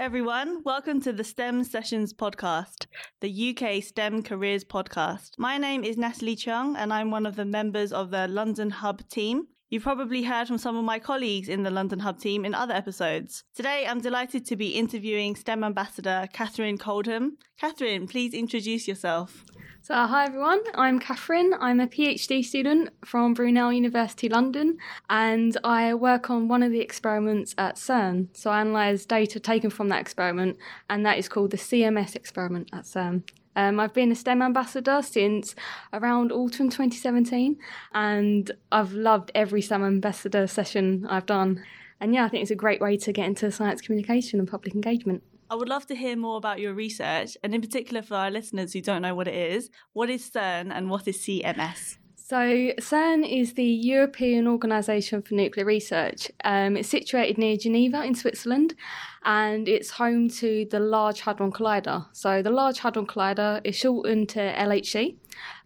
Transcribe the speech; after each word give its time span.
everyone. 0.00 0.62
Welcome 0.64 1.02
to 1.02 1.12
the 1.12 1.22
STEM 1.22 1.62
Sessions 1.62 2.14
podcast, 2.14 2.86
the 3.20 3.50
UK 3.50 3.84
STEM 3.84 4.22
Careers 4.22 4.64
podcast. 4.64 5.32
My 5.36 5.58
name 5.58 5.84
is 5.84 5.98
Natalie 5.98 6.36
Chung, 6.36 6.74
and 6.74 6.90
I'm 6.90 7.10
one 7.10 7.26
of 7.26 7.36
the 7.36 7.44
members 7.44 7.92
of 7.92 8.10
the 8.10 8.26
London 8.26 8.70
Hub 8.70 9.06
team. 9.10 9.48
You've 9.68 9.82
probably 9.82 10.22
heard 10.22 10.48
from 10.48 10.56
some 10.56 10.74
of 10.74 10.86
my 10.86 10.98
colleagues 10.98 11.50
in 11.50 11.64
the 11.64 11.70
London 11.70 11.98
Hub 11.98 12.18
team 12.18 12.46
in 12.46 12.54
other 12.54 12.72
episodes. 12.72 13.44
Today, 13.54 13.84
I'm 13.86 14.00
delighted 14.00 14.46
to 14.46 14.56
be 14.56 14.68
interviewing 14.68 15.36
STEM 15.36 15.62
Ambassador 15.62 16.26
Catherine 16.32 16.78
Coldham. 16.78 17.36
Catherine, 17.58 18.08
please 18.08 18.32
introduce 18.32 18.88
yourself. 18.88 19.44
So, 19.90 20.06
hi 20.06 20.26
everyone, 20.26 20.60
I'm 20.76 21.00
Catherine. 21.00 21.52
I'm 21.58 21.80
a 21.80 21.88
PhD 21.88 22.44
student 22.44 22.90
from 23.04 23.34
Brunel 23.34 23.72
University 23.72 24.28
London 24.28 24.78
and 25.08 25.56
I 25.64 25.94
work 25.94 26.30
on 26.30 26.46
one 26.46 26.62
of 26.62 26.70
the 26.70 26.78
experiments 26.78 27.56
at 27.58 27.74
CERN. 27.74 28.28
So, 28.32 28.52
I 28.52 28.60
analyse 28.60 29.04
data 29.04 29.40
taken 29.40 29.68
from 29.68 29.88
that 29.88 30.00
experiment 30.00 30.58
and 30.88 31.04
that 31.04 31.18
is 31.18 31.28
called 31.28 31.50
the 31.50 31.56
CMS 31.56 32.14
experiment 32.14 32.70
at 32.72 32.84
CERN. 32.84 33.24
Um, 33.56 33.80
I've 33.80 33.92
been 33.92 34.12
a 34.12 34.14
STEM 34.14 34.42
ambassador 34.42 35.02
since 35.02 35.56
around 35.92 36.30
autumn 36.30 36.70
2017 36.70 37.58
and 37.92 38.48
I've 38.70 38.92
loved 38.92 39.32
every 39.34 39.60
STEM 39.60 39.82
ambassador 39.82 40.46
session 40.46 41.04
I've 41.10 41.26
done. 41.26 41.64
And 42.00 42.14
yeah, 42.14 42.26
I 42.26 42.28
think 42.28 42.42
it's 42.42 42.52
a 42.52 42.54
great 42.54 42.80
way 42.80 42.96
to 42.96 43.12
get 43.12 43.26
into 43.26 43.50
science 43.50 43.80
communication 43.80 44.38
and 44.38 44.48
public 44.48 44.72
engagement. 44.76 45.24
I 45.50 45.56
would 45.56 45.68
love 45.68 45.84
to 45.88 45.96
hear 45.96 46.14
more 46.14 46.36
about 46.36 46.60
your 46.60 46.72
research, 46.74 47.36
and 47.42 47.52
in 47.52 47.60
particular 47.60 48.02
for 48.02 48.14
our 48.14 48.30
listeners 48.30 48.72
who 48.72 48.80
don't 48.80 49.02
know 49.02 49.16
what 49.16 49.26
it 49.26 49.34
is, 49.34 49.68
what 49.92 50.08
is 50.08 50.30
CERN 50.30 50.70
and 50.72 50.88
what 50.88 51.08
is 51.08 51.18
CMS? 51.18 51.96
So, 52.14 52.36
CERN 52.78 53.28
is 53.28 53.54
the 53.54 53.64
European 53.64 54.46
Organisation 54.46 55.20
for 55.22 55.34
Nuclear 55.34 55.66
Research. 55.66 56.30
Um, 56.44 56.76
it's 56.76 56.88
situated 56.88 57.36
near 57.36 57.56
Geneva 57.56 58.04
in 58.04 58.14
Switzerland 58.14 58.76
and 59.24 59.66
it's 59.68 59.90
home 59.90 60.28
to 60.28 60.68
the 60.70 60.78
Large 60.78 61.22
Hadron 61.22 61.50
Collider. 61.50 62.06
So, 62.12 62.42
the 62.42 62.50
Large 62.50 62.78
Hadron 62.78 63.08
Collider 63.08 63.60
is 63.64 63.74
shortened 63.74 64.28
to 64.28 64.54
LHC, 64.54 65.16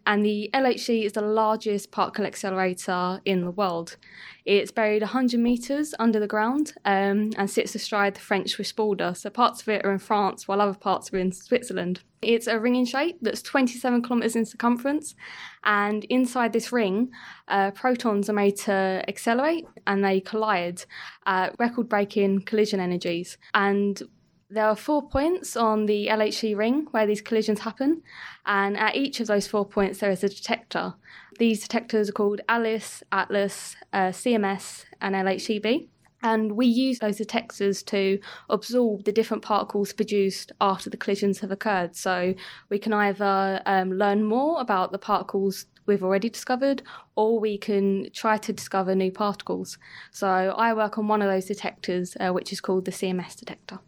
and 0.05 0.23
the 0.23 0.49
LHC 0.53 1.03
is 1.03 1.13
the 1.13 1.21
largest 1.21 1.91
particle 1.91 2.25
accelerator 2.25 3.21
in 3.25 3.41
the 3.41 3.51
world. 3.51 3.97
It's 4.45 4.71
buried 4.71 5.01
100 5.01 5.39
metres 5.39 5.95
under 5.97 6.19
the 6.19 6.27
ground 6.27 6.73
um, 6.85 7.31
and 7.35 7.49
sits 7.49 7.73
astride 7.73 8.15
the 8.15 8.19
French 8.19 8.51
Swiss 8.51 8.71
border. 8.71 9.13
So 9.15 9.31
parts 9.31 9.63
of 9.63 9.69
it 9.69 9.83
are 9.83 9.91
in 9.91 9.97
France 9.97 10.47
while 10.47 10.61
other 10.61 10.77
parts 10.77 11.11
are 11.11 11.17
in 11.17 11.31
Switzerland. 11.31 12.01
It's 12.21 12.45
a 12.47 12.59
ring 12.59 12.75
in 12.75 12.85
shape 12.85 13.17
that's 13.21 13.41
27 13.41 14.03
kilometres 14.03 14.35
in 14.35 14.45
circumference, 14.45 15.15
and 15.63 16.03
inside 16.05 16.53
this 16.53 16.71
ring, 16.71 17.11
uh, 17.47 17.71
protons 17.71 18.29
are 18.29 18.33
made 18.33 18.57
to 18.57 19.03
accelerate 19.07 19.65
and 19.85 20.03
they 20.03 20.21
collide 20.21 20.83
at 21.25 21.55
record 21.59 21.89
breaking 21.89 22.41
collision 22.41 22.79
energies. 22.79 23.37
And 23.53 24.01
there 24.49 24.67
are 24.67 24.75
four 24.75 25.07
points 25.09 25.57
on 25.57 25.87
the 25.87 26.07
LHC 26.07 26.55
ring 26.55 26.87
where 26.91 27.07
these 27.07 27.21
collisions 27.21 27.61
happen, 27.61 28.03
and 28.45 28.77
at 28.77 28.95
each 28.95 29.19
of 29.19 29.27
those 29.27 29.47
four 29.47 29.65
points, 29.65 29.99
there 29.99 30.11
is 30.11 30.23
a 30.23 30.29
detector. 30.29 30.93
These 31.39 31.61
detectors 31.61 32.09
are 32.09 32.13
called 32.13 32.41
ALICE, 32.47 33.03
ATLAS, 33.11 33.75
uh, 33.91 34.11
CMS, 34.11 34.85
and 35.01 35.15
LHCb. 35.15 35.89
And 36.21 36.53
we 36.53 36.65
use 36.65 36.99
those 36.99 37.17
detectors 37.17 37.83
to 37.83 38.19
absorb 38.49 39.03
the 39.03 39.11
different 39.11 39.43
particles 39.43 39.93
produced 39.93 40.51
after 40.61 40.89
the 40.89 40.97
collisions 40.97 41.39
have 41.39 41.51
occurred. 41.51 41.95
So 41.95 42.33
we 42.69 42.79
can 42.79 42.93
either 42.93 43.61
um, 43.65 43.93
learn 43.93 44.23
more 44.23 44.59
about 44.59 44.91
the 44.91 44.97
particles 44.97 45.65
we've 45.85 46.03
already 46.03 46.29
discovered, 46.29 46.81
or 47.15 47.39
we 47.39 47.57
can 47.57 48.09
try 48.11 48.37
to 48.37 48.53
discover 48.53 48.95
new 48.95 49.11
particles. 49.11 49.77
So 50.11 50.27
I 50.27 50.73
work 50.73 50.97
on 50.97 51.07
one 51.07 51.21
of 51.21 51.29
those 51.29 51.45
detectors, 51.45 52.15
uh, 52.19 52.31
which 52.31 52.51
is 52.51 52.61
called 52.61 52.85
the 52.85 52.91
CMS 52.91 53.35
detector. 53.35 53.79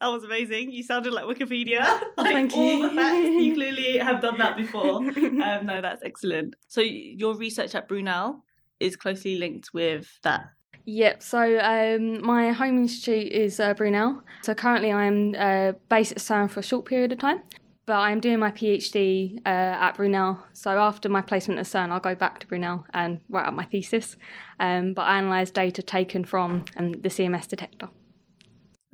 That 0.00 0.08
was 0.08 0.24
amazing. 0.24 0.72
You 0.72 0.82
sounded 0.82 1.12
like 1.12 1.24
Wikipedia. 1.24 1.80
like 2.16 2.32
Thank 2.32 2.56
all 2.56 2.64
you. 2.64 2.88
the 2.88 2.94
facts. 2.94 3.28
You 3.28 3.54
clearly 3.54 3.98
have 3.98 4.20
done 4.20 4.38
that 4.38 4.56
before. 4.56 5.02
Um, 5.46 5.66
no, 5.66 5.80
that's 5.80 6.02
excellent. 6.02 6.54
So 6.66 6.80
your 6.80 7.36
research 7.36 7.74
at 7.74 7.88
Brunel 7.88 8.42
is 8.80 8.96
closely 8.96 9.36
linked 9.36 9.72
with 9.72 10.18
that. 10.22 10.46
Yep. 10.86 11.22
So 11.22 11.58
um, 11.58 12.24
my 12.24 12.52
home 12.52 12.78
institute 12.78 13.32
is 13.32 13.60
uh, 13.60 13.74
Brunel. 13.74 14.22
So 14.42 14.54
currently 14.54 14.92
I'm 14.92 15.34
uh, 15.38 15.72
based 15.88 16.12
at 16.12 16.18
CERN 16.18 16.50
for 16.50 16.60
a 16.60 16.62
short 16.62 16.86
period 16.86 17.12
of 17.12 17.18
time, 17.18 17.42
but 17.86 17.98
I'm 17.98 18.20
doing 18.20 18.38
my 18.38 18.50
PhD 18.50 19.38
uh, 19.44 19.48
at 19.48 19.96
Brunel. 19.96 20.38
So 20.52 20.70
after 20.78 21.08
my 21.08 21.20
placement 21.20 21.60
at 21.60 21.66
CERN, 21.66 21.90
I'll 21.90 22.00
go 22.00 22.14
back 22.14 22.40
to 22.40 22.46
Brunel 22.46 22.86
and 22.94 23.20
write 23.28 23.46
up 23.46 23.54
my 23.54 23.64
thesis. 23.64 24.16
Um, 24.58 24.94
but 24.94 25.02
I 25.02 25.18
analyse 25.18 25.50
data 25.50 25.82
taken 25.82 26.24
from 26.24 26.64
um, 26.76 26.92
the 26.92 27.08
CMS 27.08 27.46
detector. 27.48 27.88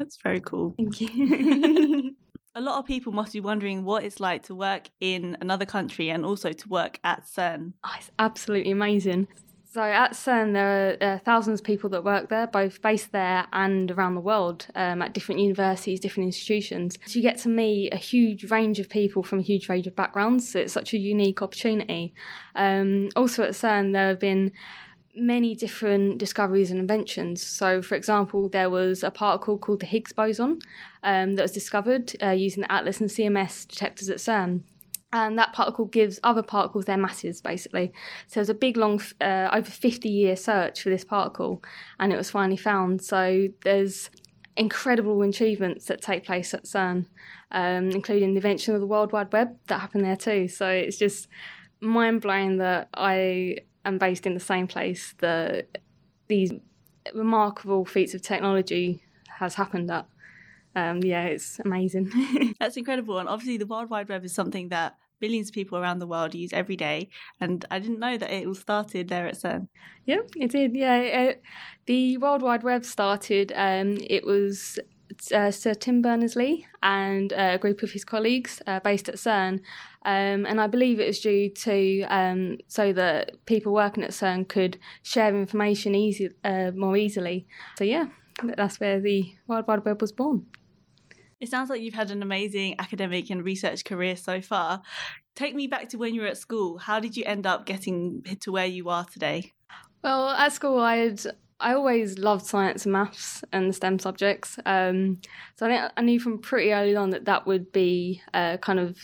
That's 0.02 0.20
very 0.20 0.40
cool. 0.40 0.74
Thank 0.76 1.00
you. 1.00 2.16
a 2.56 2.60
lot 2.60 2.80
of 2.80 2.86
people 2.86 3.12
must 3.12 3.32
be 3.32 3.40
wondering 3.40 3.84
what 3.84 4.02
it's 4.02 4.18
like 4.18 4.42
to 4.44 4.54
work 4.54 4.88
in 5.00 5.36
another 5.40 5.64
country 5.64 6.10
and 6.10 6.24
also 6.24 6.52
to 6.52 6.68
work 6.68 6.98
at 7.04 7.24
CERN. 7.24 7.74
Oh, 7.84 7.94
it's 7.96 8.10
absolutely 8.18 8.72
amazing. 8.72 9.28
So 9.70 9.80
at 9.80 10.14
CERN, 10.14 10.54
there 10.54 10.98
are 11.00 11.14
uh, 11.14 11.18
thousands 11.20 11.60
of 11.60 11.64
people 11.64 11.88
that 11.90 12.02
work 12.02 12.28
there, 12.30 12.48
both 12.48 12.82
based 12.82 13.12
there 13.12 13.46
and 13.52 13.92
around 13.92 14.16
the 14.16 14.20
world 14.20 14.66
um, 14.74 15.00
at 15.02 15.14
different 15.14 15.40
universities, 15.40 16.00
different 16.00 16.26
institutions. 16.26 16.98
So 17.06 17.20
you 17.20 17.22
get 17.22 17.38
to 17.38 17.48
meet 17.48 17.94
a 17.94 17.96
huge 17.96 18.50
range 18.50 18.80
of 18.80 18.88
people 18.88 19.22
from 19.22 19.38
a 19.38 19.42
huge 19.42 19.68
range 19.68 19.86
of 19.86 19.94
backgrounds. 19.94 20.50
So 20.50 20.58
it's 20.58 20.72
such 20.72 20.94
a 20.94 20.98
unique 20.98 21.42
opportunity. 21.42 22.12
Um, 22.56 23.08
also 23.14 23.44
at 23.44 23.52
CERN, 23.52 23.92
there 23.92 24.08
have 24.08 24.18
been 24.18 24.50
many 25.14 25.54
different 25.54 26.18
discoveries 26.18 26.70
and 26.70 26.80
inventions. 26.80 27.42
So, 27.42 27.82
for 27.82 27.94
example, 27.94 28.48
there 28.48 28.70
was 28.70 29.02
a 29.02 29.10
particle 29.10 29.58
called 29.58 29.80
the 29.80 29.86
Higgs 29.86 30.12
boson 30.12 30.60
um, 31.02 31.34
that 31.34 31.42
was 31.42 31.52
discovered 31.52 32.12
uh, 32.22 32.30
using 32.30 32.62
the 32.62 32.72
ATLAS 32.72 33.00
and 33.00 33.10
CMS 33.10 33.66
detectors 33.66 34.08
at 34.08 34.18
CERN. 34.18 34.62
And 35.14 35.38
that 35.38 35.52
particle 35.52 35.84
gives 35.84 36.18
other 36.24 36.42
particles 36.42 36.86
their 36.86 36.96
masses, 36.96 37.42
basically. 37.42 37.92
So 38.28 38.40
there's 38.40 38.48
a 38.48 38.54
big, 38.54 38.78
long, 38.78 39.02
uh, 39.20 39.50
over 39.52 39.70
50 39.70 40.08
year 40.08 40.36
search 40.36 40.82
for 40.82 40.88
this 40.88 41.04
particle, 41.04 41.62
and 42.00 42.12
it 42.12 42.16
was 42.16 42.30
finally 42.30 42.56
found. 42.56 43.02
So 43.02 43.48
there's 43.62 44.08
incredible 44.56 45.20
achievements 45.22 45.86
that 45.86 46.00
take 46.00 46.24
place 46.24 46.54
at 46.54 46.64
CERN, 46.64 47.06
um, 47.50 47.90
including 47.90 48.30
the 48.30 48.38
invention 48.38 48.74
of 48.74 48.80
the 48.80 48.86
World 48.86 49.12
Wide 49.12 49.32
Web 49.32 49.56
that 49.66 49.80
happened 49.80 50.04
there 50.04 50.16
too. 50.16 50.48
So 50.48 50.66
it's 50.68 50.96
just 50.96 51.28
mind 51.80 52.22
blowing 52.22 52.58
that 52.58 52.88
I 52.94 53.58
am 53.84 53.98
based 53.98 54.26
in 54.26 54.34
the 54.34 54.40
same 54.40 54.66
place 54.66 55.14
that 55.18 55.78
these 56.28 56.52
remarkable 57.14 57.84
feats 57.84 58.14
of 58.14 58.22
technology 58.22 59.02
has 59.38 59.54
happened 59.54 59.90
at. 59.90 60.06
Um, 60.74 61.02
yeah, 61.02 61.24
it's 61.24 61.58
amazing. 61.58 62.54
That's 62.60 62.76
incredible. 62.76 63.18
And 63.18 63.28
obviously, 63.28 63.58
the 63.58 63.66
World 63.66 63.90
Wide 63.90 64.08
Web 64.08 64.24
is 64.24 64.34
something 64.34 64.70
that 64.70 64.96
billions 65.20 65.48
of 65.48 65.54
people 65.54 65.78
around 65.78 66.00
the 66.00 66.06
world 66.06 66.34
use 66.34 66.52
every 66.52 66.76
day. 66.76 67.08
And 67.40 67.64
I 67.70 67.78
didn't 67.78 68.00
know 68.00 68.16
that 68.16 68.30
it 68.30 68.46
all 68.46 68.54
started 68.54 69.08
there 69.08 69.26
at 69.26 69.34
CERN. 69.34 69.68
Yeah, 70.04 70.20
it 70.36 70.50
did. 70.50 70.74
Yeah, 70.74 70.96
it, 70.96 71.42
the 71.86 72.16
World 72.18 72.42
Wide 72.42 72.64
Web 72.64 72.84
started. 72.84 73.52
Um, 73.54 73.98
it 74.08 74.26
was 74.26 74.78
uh, 75.34 75.50
Sir 75.50 75.74
Tim 75.74 76.02
Berners 76.02 76.36
Lee 76.36 76.66
and 76.82 77.32
a 77.32 77.58
group 77.58 77.82
of 77.82 77.90
his 77.92 78.04
colleagues 78.04 78.62
uh, 78.66 78.80
based 78.80 79.08
at 79.08 79.16
CERN. 79.16 79.60
Um, 80.04 80.46
and 80.46 80.60
I 80.60 80.66
believe 80.66 81.00
it 81.00 81.06
was 81.06 81.20
due 81.20 81.50
to 81.50 82.02
um, 82.04 82.58
so 82.66 82.92
that 82.92 83.44
people 83.46 83.72
working 83.72 84.04
at 84.04 84.10
CERN 84.10 84.48
could 84.48 84.78
share 85.02 85.34
information 85.36 85.94
easy, 85.94 86.30
uh, 86.44 86.72
more 86.74 86.96
easily. 86.96 87.46
So, 87.78 87.84
yeah, 87.84 88.06
that's 88.56 88.80
where 88.80 89.00
the 89.00 89.32
World 89.46 89.66
Wide 89.68 89.84
Web 89.84 90.00
was 90.00 90.12
born. 90.12 90.46
It 91.40 91.48
sounds 91.48 91.70
like 91.70 91.80
you've 91.80 91.94
had 91.94 92.10
an 92.10 92.22
amazing 92.22 92.76
academic 92.78 93.28
and 93.30 93.44
research 93.44 93.84
career 93.84 94.16
so 94.16 94.40
far. 94.40 94.82
Take 95.34 95.54
me 95.54 95.66
back 95.66 95.88
to 95.88 95.98
when 95.98 96.14
you 96.14 96.20
were 96.20 96.28
at 96.28 96.38
school. 96.38 96.78
How 96.78 97.00
did 97.00 97.16
you 97.16 97.24
end 97.24 97.46
up 97.46 97.66
getting 97.66 98.22
to 98.40 98.52
where 98.52 98.66
you 98.66 98.88
are 98.88 99.04
today? 99.04 99.52
Well, 100.04 100.30
at 100.30 100.52
school, 100.52 100.78
I 100.78 100.96
had 100.96 101.26
I 101.62 101.74
always 101.74 102.18
loved 102.18 102.44
science 102.44 102.84
and 102.84 102.92
maths 102.92 103.44
and 103.52 103.68
the 103.68 103.72
STEM 103.72 103.98
subjects. 104.00 104.58
Um, 104.66 105.20
so 105.56 105.66
I 105.66 105.68
think 105.68 105.92
I 105.96 106.02
knew 106.02 106.20
from 106.20 106.38
pretty 106.38 106.72
early 106.72 106.96
on 106.96 107.10
that 107.10 107.24
that 107.26 107.46
would 107.46 107.72
be 107.72 108.20
uh, 108.34 108.56
kind 108.58 108.80
of 108.80 108.98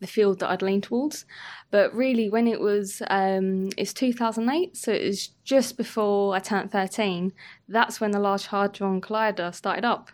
the 0.00 0.06
field 0.06 0.38
that 0.40 0.50
I'd 0.50 0.62
lean 0.62 0.80
towards. 0.80 1.24
But 1.70 1.94
really, 1.94 2.28
when 2.28 2.46
it 2.46 2.60
was, 2.60 3.02
um, 3.08 3.70
it's 3.76 3.92
2008, 3.92 4.76
so 4.76 4.92
it 4.92 5.06
was 5.06 5.28
just 5.44 5.76
before 5.76 6.34
I 6.34 6.38
turned 6.38 6.70
13, 6.70 7.32
that's 7.68 8.00
when 8.00 8.12
the 8.12 8.20
Large 8.20 8.46
Hadron 8.46 9.00
Collider 9.00 9.54
started 9.54 9.84
up. 9.84 10.10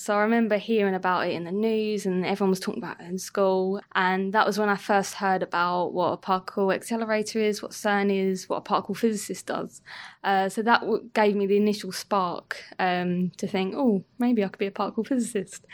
So 0.00 0.14
I 0.14 0.22
remember 0.22 0.58
hearing 0.58 0.94
about 0.94 1.26
it 1.26 1.32
in 1.32 1.42
the 1.42 1.50
news 1.50 2.06
and 2.06 2.24
everyone 2.24 2.50
was 2.50 2.60
talking 2.60 2.82
about 2.82 3.00
it 3.00 3.08
in 3.08 3.18
school. 3.18 3.80
And 3.96 4.32
that 4.32 4.46
was 4.46 4.56
when 4.56 4.68
I 4.68 4.76
first 4.76 5.14
heard 5.14 5.42
about 5.42 5.92
what 5.92 6.12
a 6.12 6.16
particle 6.16 6.70
accelerator 6.70 7.40
is, 7.40 7.62
what 7.62 7.72
CERN 7.72 8.16
is, 8.16 8.48
what 8.48 8.58
a 8.58 8.60
particle 8.60 8.94
physicist 8.94 9.46
does. 9.46 9.82
Uh, 10.22 10.48
so 10.48 10.62
that 10.62 10.82
w- 10.82 11.10
gave 11.14 11.34
me 11.34 11.46
the 11.46 11.56
initial 11.56 11.90
spark 11.90 12.62
um, 12.78 13.32
to 13.38 13.48
think, 13.48 13.74
oh, 13.76 14.04
maybe 14.20 14.44
I 14.44 14.48
could 14.48 14.60
be 14.60 14.66
a 14.66 14.70
particle 14.70 15.02
physicist. 15.02 15.66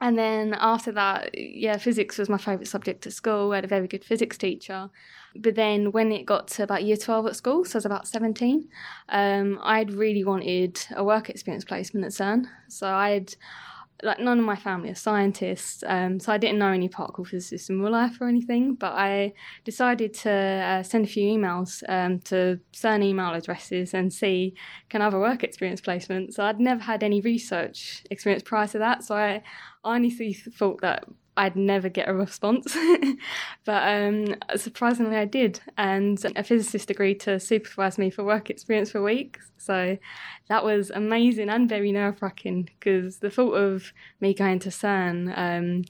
And 0.00 0.18
then 0.18 0.56
after 0.58 0.90
that, 0.92 1.38
yeah, 1.38 1.76
physics 1.76 2.18
was 2.18 2.28
my 2.28 2.38
favourite 2.38 2.66
subject 2.66 3.06
at 3.06 3.12
school. 3.12 3.52
I 3.52 3.56
had 3.56 3.64
a 3.64 3.68
very 3.68 3.86
good 3.86 4.04
physics 4.04 4.36
teacher. 4.36 4.90
But 5.36 5.54
then 5.54 5.92
when 5.92 6.10
it 6.10 6.26
got 6.26 6.48
to 6.48 6.62
about 6.64 6.84
year 6.84 6.96
12 6.96 7.26
at 7.26 7.36
school, 7.36 7.64
so 7.64 7.76
I 7.76 7.78
was 7.78 7.86
about 7.86 8.08
17, 8.08 8.68
um, 9.10 9.60
I'd 9.62 9.92
really 9.92 10.24
wanted 10.24 10.80
a 10.96 11.04
work 11.04 11.30
experience 11.30 11.64
placement 11.64 12.06
at 12.06 12.12
CERN. 12.12 12.46
So 12.68 12.88
I'd 12.88 13.36
like 14.02 14.18
none 14.18 14.38
of 14.38 14.44
my 14.44 14.56
family 14.56 14.90
are 14.90 14.94
scientists, 14.94 15.82
um, 15.86 16.20
so 16.20 16.32
I 16.32 16.38
didn't 16.38 16.58
know 16.58 16.72
any 16.72 16.88
particle 16.88 17.24
physicists 17.24 17.68
in 17.68 17.80
real 17.80 17.92
life 17.92 18.20
or 18.20 18.28
anything. 18.28 18.74
But 18.74 18.92
I 18.92 19.32
decided 19.64 20.14
to 20.14 20.30
uh, 20.30 20.82
send 20.82 21.04
a 21.04 21.08
few 21.08 21.38
emails 21.38 21.82
um, 21.88 22.20
to 22.20 22.60
certain 22.72 23.02
email 23.02 23.32
addresses 23.32 23.94
and 23.94 24.12
see 24.12 24.54
can 24.88 25.02
I 25.02 25.04
have 25.04 25.14
a 25.14 25.20
work 25.20 25.42
experience 25.42 25.80
placement. 25.80 26.34
So 26.34 26.44
I'd 26.44 26.60
never 26.60 26.82
had 26.82 27.02
any 27.02 27.20
research 27.20 28.04
experience 28.10 28.42
prior 28.42 28.66
to 28.68 28.78
that, 28.78 29.04
so 29.04 29.14
I 29.16 29.42
honestly 29.84 30.32
thought 30.32 30.80
that 30.80 31.04
I'd 31.40 31.56
never 31.56 31.88
get 31.88 32.06
a 32.06 32.12
response. 32.12 32.76
but 33.64 33.88
um, 33.88 34.36
surprisingly, 34.56 35.16
I 35.16 35.24
did. 35.24 35.58
And 35.78 36.22
a 36.36 36.44
physicist 36.44 36.90
agreed 36.90 37.18
to 37.20 37.40
supervise 37.40 37.96
me 37.96 38.10
for 38.10 38.22
work 38.22 38.50
experience 38.50 38.90
for 38.90 38.98
a 38.98 39.02
week. 39.02 39.38
So 39.56 39.96
that 40.48 40.62
was 40.62 40.90
amazing 40.90 41.48
and 41.48 41.66
very 41.66 41.92
nerve 41.92 42.20
wracking 42.20 42.64
because 42.64 43.20
the 43.20 43.30
thought 43.30 43.54
of 43.54 43.94
me 44.20 44.34
going 44.34 44.58
to 44.58 44.68
CERN, 44.68 45.32
um, 45.34 45.84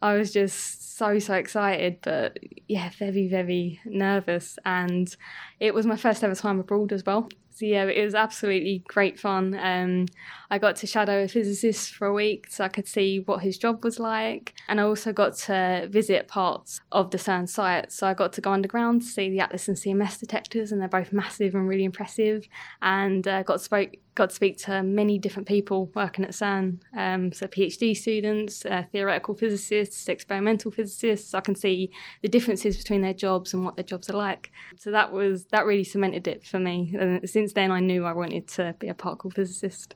I 0.00 0.14
was 0.14 0.32
just 0.32 0.96
so, 0.96 1.18
so 1.18 1.34
excited, 1.34 1.98
but 2.00 2.38
yeah, 2.66 2.88
very, 2.98 3.28
very 3.28 3.78
nervous. 3.84 4.58
And 4.64 5.14
it 5.60 5.74
was 5.74 5.84
my 5.84 5.96
first 5.96 6.24
ever 6.24 6.34
time 6.34 6.58
abroad 6.58 6.92
as 6.94 7.04
well. 7.04 7.28
So 7.56 7.64
yeah, 7.64 7.84
it 7.84 8.04
was 8.04 8.14
absolutely 8.14 8.84
great 8.86 9.18
fun. 9.18 9.58
Um, 9.58 10.08
I 10.50 10.58
got 10.58 10.76
to 10.76 10.86
shadow 10.86 11.22
a 11.22 11.28
physicist 11.28 11.94
for 11.94 12.06
a 12.06 12.12
week 12.12 12.48
so 12.50 12.64
I 12.64 12.68
could 12.68 12.86
see 12.86 13.20
what 13.20 13.42
his 13.42 13.56
job 13.56 13.82
was 13.82 13.98
like, 13.98 14.52
and 14.68 14.78
I 14.78 14.82
also 14.82 15.10
got 15.10 15.36
to 15.46 15.88
visit 15.90 16.28
parts 16.28 16.82
of 16.92 17.10
the 17.10 17.16
CERN 17.16 17.48
site. 17.48 17.92
So 17.92 18.06
I 18.06 18.12
got 18.12 18.34
to 18.34 18.42
go 18.42 18.52
underground 18.52 19.00
to 19.02 19.08
see 19.08 19.30
the 19.30 19.40
Atlas 19.40 19.68
and 19.68 19.76
CMS 19.78 20.20
detectors, 20.20 20.70
and 20.70 20.82
they're 20.82 20.88
both 20.88 21.14
massive 21.14 21.54
and 21.54 21.66
really 21.66 21.84
impressive. 21.84 22.46
And 22.82 23.26
uh, 23.26 23.42
got 23.42 23.62
spoke 23.62 23.96
got 24.16 24.30
to 24.30 24.34
speak 24.34 24.56
to 24.56 24.82
many 24.82 25.18
different 25.18 25.46
people 25.46 25.90
working 25.94 26.24
at 26.24 26.30
CERN, 26.30 26.80
um, 26.96 27.32
so 27.32 27.46
PhD 27.46 27.94
students, 27.94 28.64
uh, 28.64 28.82
theoretical 28.90 29.34
physicists, 29.34 30.08
experimental 30.08 30.72
physicists. 30.72 31.34
I 31.34 31.40
can 31.40 31.54
see 31.54 31.92
the 32.22 32.28
differences 32.28 32.78
between 32.78 33.02
their 33.02 33.14
jobs 33.14 33.54
and 33.54 33.64
what 33.64 33.76
their 33.76 33.84
jobs 33.84 34.10
are 34.10 34.16
like. 34.16 34.50
So 34.78 34.90
that 34.90 35.12
was 35.12 35.44
that 35.52 35.66
really 35.66 35.84
cemented 35.84 36.26
it 36.26 36.44
for 36.44 36.58
me. 36.58 36.96
And 36.98 37.28
since 37.28 37.45
then, 37.52 37.70
I 37.70 37.80
knew 37.80 38.04
I 38.04 38.12
wanted 38.12 38.48
to 38.48 38.74
be 38.78 38.88
a 38.88 38.94
particle 38.94 39.30
physicist. 39.30 39.94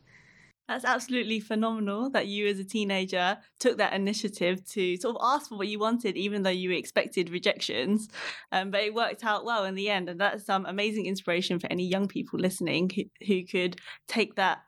That's 0.68 0.84
absolutely 0.84 1.40
phenomenal 1.40 2.10
that 2.10 2.28
you, 2.28 2.46
as 2.46 2.60
a 2.60 2.64
teenager, 2.64 3.38
took 3.58 3.78
that 3.78 3.92
initiative 3.92 4.64
to 4.70 4.96
sort 4.98 5.16
of 5.16 5.20
ask 5.20 5.48
for 5.48 5.58
what 5.58 5.66
you 5.66 5.80
wanted, 5.80 6.16
even 6.16 6.44
though 6.44 6.50
you 6.50 6.70
expected 6.70 7.28
rejections. 7.28 8.08
Um, 8.52 8.70
but 8.70 8.82
it 8.82 8.94
worked 8.94 9.24
out 9.24 9.44
well 9.44 9.64
in 9.64 9.74
the 9.74 9.90
end. 9.90 10.08
And 10.08 10.20
that's 10.20 10.46
some 10.46 10.66
amazing 10.66 11.06
inspiration 11.06 11.58
for 11.58 11.66
any 11.72 11.88
young 11.88 12.06
people 12.06 12.38
listening 12.38 12.88
who, 12.94 13.02
who 13.26 13.44
could 13.44 13.80
take 14.06 14.36
that 14.36 14.60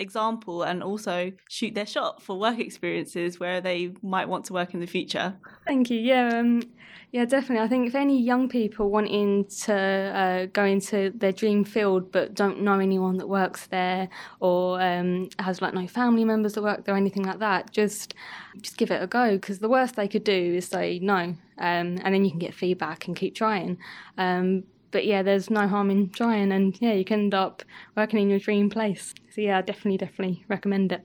example 0.00 0.62
and 0.62 0.82
also 0.82 1.32
shoot 1.48 1.74
their 1.74 1.86
shot 1.86 2.22
for 2.22 2.38
work 2.38 2.58
experiences 2.58 3.38
where 3.38 3.60
they 3.60 3.92
might 4.02 4.28
want 4.28 4.44
to 4.46 4.52
work 4.52 4.74
in 4.74 4.80
the 4.80 4.86
future. 4.86 5.36
Thank 5.66 5.90
you. 5.90 6.00
Yeah, 6.00 6.38
um, 6.38 6.62
yeah, 7.12 7.24
definitely. 7.24 7.64
I 7.64 7.68
think 7.68 7.88
if 7.88 7.94
any 7.94 8.20
young 8.20 8.48
people 8.48 8.90
wanting 8.90 9.44
to 9.64 9.74
uh, 9.74 10.46
go 10.52 10.64
into 10.64 11.12
their 11.16 11.32
dream 11.32 11.64
field 11.64 12.12
but 12.12 12.34
don't 12.34 12.62
know 12.62 12.78
anyone 12.78 13.16
that 13.16 13.28
works 13.28 13.66
there 13.66 14.08
or 14.40 14.80
um, 14.80 15.28
has 15.38 15.60
like 15.60 15.74
no 15.74 15.86
family 15.86 16.24
members 16.24 16.52
that 16.54 16.62
work 16.62 16.84
there 16.84 16.94
or 16.94 16.98
anything 16.98 17.24
like 17.24 17.40
that, 17.40 17.72
just 17.72 18.14
just 18.62 18.76
give 18.76 18.90
it 18.90 19.02
a 19.02 19.06
go 19.06 19.32
because 19.32 19.58
the 19.58 19.68
worst 19.68 19.96
they 19.96 20.08
could 20.08 20.24
do 20.24 20.54
is 20.54 20.66
say 20.66 20.98
no, 21.00 21.16
um, 21.16 21.36
and 21.58 22.14
then 22.14 22.24
you 22.24 22.30
can 22.30 22.38
get 22.38 22.54
feedback 22.54 23.06
and 23.06 23.16
keep 23.16 23.34
trying. 23.34 23.78
But 24.90 25.06
yeah, 25.06 25.22
there's 25.22 25.50
no 25.50 25.68
harm 25.68 25.90
in 25.90 26.10
trying, 26.10 26.52
and 26.52 26.76
yeah, 26.80 26.92
you 26.92 27.04
can 27.04 27.20
end 27.20 27.34
up 27.34 27.62
working 27.96 28.20
in 28.20 28.30
your 28.30 28.38
dream 28.38 28.70
place. 28.70 29.14
So 29.30 29.40
yeah, 29.40 29.58
I 29.58 29.62
definitely, 29.62 29.98
definitely 29.98 30.44
recommend 30.48 30.92
it. 30.92 31.02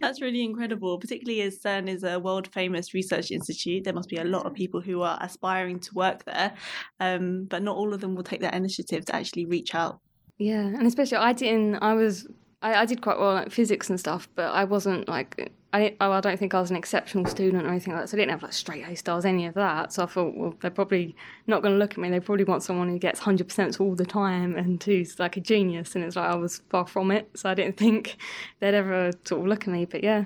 That's 0.00 0.20
really 0.20 0.44
incredible, 0.44 0.98
particularly 0.98 1.40
as 1.42 1.58
CERN 1.60 1.88
is 1.88 2.04
a 2.04 2.18
world 2.20 2.48
famous 2.52 2.92
research 2.94 3.30
institute. 3.30 3.84
There 3.84 3.94
must 3.94 4.08
be 4.08 4.18
a 4.18 4.24
lot 4.24 4.44
of 4.44 4.52
people 4.54 4.80
who 4.80 5.02
are 5.02 5.18
aspiring 5.20 5.80
to 5.80 5.94
work 5.94 6.24
there, 6.24 6.52
um, 7.00 7.46
but 7.46 7.62
not 7.62 7.76
all 7.76 7.94
of 7.94 8.00
them 8.00 8.14
will 8.14 8.22
take 8.24 8.40
that 8.40 8.54
initiative 8.54 9.04
to 9.06 9.16
actually 9.16 9.46
reach 9.46 9.74
out. 9.74 10.00
Yeah, 10.38 10.60
and 10.60 10.86
especially 10.86 11.18
I 11.18 11.32
didn't. 11.32 11.76
I 11.76 11.94
was 11.94 12.28
I, 12.64 12.80
I 12.80 12.86
did 12.86 13.02
quite 13.02 13.18
well 13.18 13.34
like 13.34 13.52
physics 13.52 13.90
and 13.90 14.00
stuff, 14.00 14.26
but 14.34 14.46
I 14.46 14.64
wasn't 14.64 15.06
like 15.06 15.52
I 15.74 15.94
oh, 16.00 16.12
I 16.12 16.20
don't 16.22 16.38
think 16.38 16.54
I 16.54 16.60
was 16.60 16.70
an 16.70 16.76
exceptional 16.76 17.26
student 17.26 17.62
or 17.66 17.68
anything 17.68 17.92
like 17.92 18.04
that. 18.04 18.08
So 18.08 18.16
I 18.16 18.20
didn't 18.20 18.30
have 18.30 18.42
like 18.42 18.54
straight 18.54 18.88
A 18.88 18.96
stars, 18.96 19.26
any 19.26 19.44
of 19.44 19.54
that. 19.54 19.92
So 19.92 20.04
I 20.04 20.06
thought, 20.06 20.34
well, 20.34 20.54
they're 20.60 20.70
probably 20.70 21.14
not 21.46 21.60
going 21.60 21.74
to 21.74 21.78
look 21.78 21.92
at 21.92 21.98
me. 21.98 22.08
They 22.08 22.20
probably 22.20 22.44
want 22.44 22.62
someone 22.62 22.88
who 22.88 22.98
gets 22.98 23.20
hundred 23.20 23.48
percent 23.48 23.78
all 23.80 23.94
the 23.94 24.06
time 24.06 24.56
and 24.56 24.82
who's 24.82 25.18
like 25.18 25.36
a 25.36 25.40
genius. 25.40 25.94
And 25.94 26.04
it's 26.04 26.16
like 26.16 26.30
I 26.30 26.36
was 26.36 26.62
far 26.70 26.86
from 26.86 27.10
it, 27.10 27.28
so 27.34 27.50
I 27.50 27.54
didn't 27.54 27.76
think 27.76 28.16
they'd 28.60 28.74
ever 28.74 29.10
sort 29.24 29.42
of 29.42 29.46
look 29.46 29.62
at 29.62 29.68
me. 29.68 29.84
But 29.84 30.02
yeah. 30.02 30.24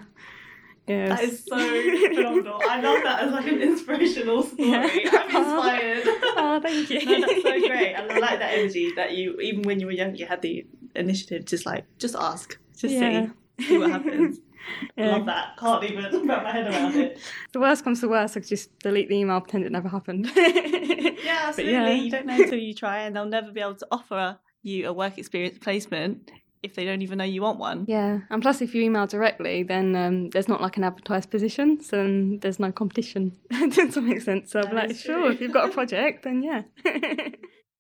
Yes. 0.87 1.08
That 1.08 1.23
is 1.23 1.44
so 1.44 1.58
phenomenal. 2.14 2.61
I 2.67 2.81
love 2.81 3.02
that 3.02 3.25
as 3.25 3.32
like 3.32 3.46
an 3.46 3.61
inspirational 3.61 4.43
story. 4.44 4.70
Yeah. 4.70 4.88
I'm 5.12 5.37
inspired. 5.37 6.05
Oh, 6.41 6.61
thank 6.61 6.88
you. 6.88 7.05
no, 7.05 7.26
that's 7.26 7.43
so 7.43 7.67
great. 7.67 7.94
I 7.94 8.05
like 8.19 8.38
that 8.38 8.52
energy 8.55 8.93
that 8.94 9.12
you, 9.12 9.38
even 9.41 9.62
when 9.62 9.81
you 9.81 9.87
were 9.87 9.93
young, 9.93 10.14
you 10.14 10.25
had 10.25 10.41
the 10.41 10.64
initiative. 10.94 11.44
Just 11.44 11.67
like, 11.67 11.85
just 11.99 12.14
ask, 12.14 12.58
just 12.76 12.94
yeah. 12.94 13.29
see, 13.58 13.67
see 13.67 13.79
what 13.79 13.90
happens. 13.90 14.38
Yeah. 14.96 15.12
Love 15.12 15.26
that. 15.26 15.56
Can't 15.56 15.85
even 15.85 16.26
wrap 16.29 16.43
my 16.43 16.52
head 16.52 16.67
around 16.67 16.96
it. 16.96 17.19
the 17.52 17.61
worst 17.61 17.85
comes 17.85 18.00
to 18.00 18.08
worst, 18.08 18.37
I 18.37 18.40
just 18.40 18.76
delete 18.81 19.08
the 19.08 19.17
email, 19.17 19.40
pretend 19.40 19.64
it 19.64 19.73
never 19.73 19.88
happened. 19.88 20.31
yeah, 20.37 21.44
absolutely. 21.44 21.73
Yeah. 21.73 21.90
You 21.90 22.11
don't 22.11 22.26
know 22.26 22.35
until 22.35 22.58
you 22.58 22.75
try, 22.75 22.99
and 22.99 23.17
they'll 23.17 23.25
never 23.25 23.50
be 23.50 23.61
able 23.61 23.76
to 23.76 23.87
offer 23.90 24.38
you 24.62 24.88
a 24.88 24.93
work 24.93 25.17
experience 25.17 25.58
placement 25.58 26.31
if 26.62 26.75
they 26.75 26.85
don't 26.85 27.02
even 27.02 27.19
know 27.19 27.25
you 27.25 27.43
want 27.43 27.58
one. 27.58 27.84
Yeah, 27.88 28.20
and 28.31 28.43
plus, 28.43 28.61
if 28.61 28.75
you 28.75 28.82
email 28.82 29.06
directly, 29.06 29.62
then 29.62 29.94
um, 29.94 30.31
there's 30.31 30.49
not 30.49 30.61
like 30.61 30.76
an 30.76 30.84
advertised 30.84 31.31
position, 31.31 31.81
so 31.81 31.96
then 31.96 32.38
there's 32.41 32.58
no 32.58 32.73
competition. 32.73 33.37
That 33.50 34.02
make 34.02 34.20
sense? 34.23 34.50
So 34.50 34.61
I'm 34.61 34.75
like, 34.75 34.96
sure, 34.96 35.31
if 35.31 35.41
you've 35.41 35.52
got 35.52 35.70
a 35.70 35.73
project, 35.73 36.25
then 36.25 36.43
yeah. 36.43 36.62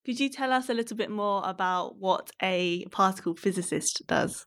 Could 0.04 0.20
you 0.20 0.28
tell 0.28 0.52
us 0.52 0.68
a 0.68 0.74
little 0.74 0.96
bit 0.96 1.10
more 1.10 1.42
about 1.44 1.96
what 1.96 2.30
a 2.42 2.86
particle 2.86 3.34
physicist 3.34 4.06
does? 4.06 4.46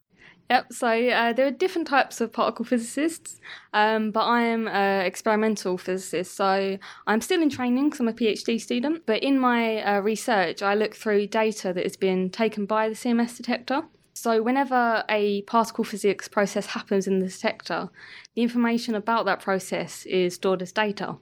Yep, 0.52 0.74
so 0.74 0.88
uh, 0.88 1.32
there 1.32 1.48
are 1.48 1.52
different 1.52 1.88
types 1.88 2.20
of 2.20 2.34
particle 2.34 2.66
physicists, 2.66 3.40
um, 3.74 4.12
but 4.12 4.26
I 4.26 4.42
am 4.42 4.68
an 4.68 5.06
experimental 5.06 5.78
physicist. 5.78 6.36
So 6.36 6.78
I'm 7.08 7.22
still 7.22 7.42
in 7.42 7.50
training 7.50 7.86
because 7.86 8.02
I'm 8.02 8.10
a 8.10 8.14
PhD 8.14 8.60
student. 8.60 9.06
But 9.06 9.24
in 9.24 9.40
my 9.40 9.82
uh, 9.82 10.02
research, 10.02 10.62
I 10.62 10.76
look 10.76 10.94
through 10.94 11.28
data 11.28 11.72
that 11.72 11.84
has 11.84 11.96
been 11.96 12.30
taken 12.30 12.66
by 12.66 12.90
the 12.90 12.96
CMS 12.96 13.38
detector. 13.38 13.84
So, 14.14 14.42
whenever 14.42 15.06
a 15.10 15.42
particle 15.44 15.86
physics 15.86 16.28
process 16.28 16.66
happens 16.66 17.08
in 17.08 17.20
the 17.20 17.28
detector, 17.28 17.90
the 18.36 18.42
information 18.42 18.94
about 18.94 19.26
that 19.28 19.40
process 19.40 20.06
is 20.06 20.36
stored 20.36 20.62
as 20.62 20.74
data. 20.74 21.16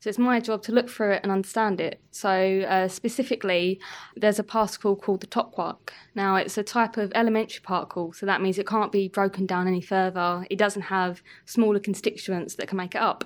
So 0.00 0.08
it's 0.08 0.18
my 0.18 0.40
job 0.40 0.62
to 0.64 0.72
look 0.72 0.88
through 0.88 1.12
it 1.12 1.20
and 1.22 1.32
understand 1.32 1.80
it. 1.80 2.00
So 2.10 2.30
uh, 2.68 2.88
specifically, 2.88 3.80
there's 4.16 4.38
a 4.38 4.44
particle 4.44 4.96
called 4.96 5.20
the 5.20 5.26
top 5.26 5.52
quark. 5.52 5.92
Now 6.14 6.36
it's 6.36 6.58
a 6.58 6.62
type 6.62 6.96
of 6.96 7.12
elementary 7.14 7.60
particle, 7.62 8.12
so 8.12 8.26
that 8.26 8.40
means 8.42 8.58
it 8.58 8.66
can't 8.66 8.92
be 8.92 9.08
broken 9.08 9.46
down 9.46 9.68
any 9.68 9.80
further. 9.80 10.46
It 10.50 10.58
doesn't 10.58 10.82
have 10.82 11.22
smaller 11.44 11.80
constituents 11.80 12.54
that 12.56 12.68
can 12.68 12.76
make 12.76 12.94
it 12.94 13.00
up. 13.00 13.24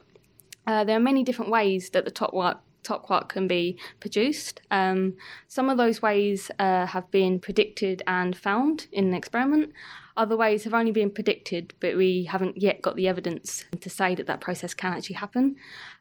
Uh, 0.66 0.84
there 0.84 0.96
are 0.96 1.00
many 1.00 1.22
different 1.22 1.50
ways 1.50 1.90
that 1.90 2.04
the 2.04 2.10
top 2.10 2.32
quark 2.32 2.60
top 2.84 3.02
quark 3.02 3.30
can 3.30 3.48
be 3.48 3.78
produced. 4.00 4.60
Um, 4.70 5.14
some 5.48 5.68
of 5.68 5.76
those 5.76 6.00
ways 6.02 6.50
uh, 6.58 6.86
have 6.86 7.10
been 7.10 7.40
predicted 7.40 8.02
and 8.06 8.36
found 8.36 8.86
in 8.92 9.06
an 9.06 9.14
experiment. 9.14 9.72
Other 10.16 10.36
ways 10.36 10.62
have 10.62 10.74
only 10.74 10.92
been 10.92 11.10
predicted, 11.10 11.74
but 11.80 11.96
we 11.96 12.24
haven't 12.24 12.62
yet 12.62 12.80
got 12.80 12.94
the 12.94 13.08
evidence 13.08 13.64
to 13.80 13.90
say 13.90 14.14
that 14.14 14.28
that 14.28 14.40
process 14.40 14.72
can 14.72 14.92
actually 14.92 15.16
happen. 15.16 15.56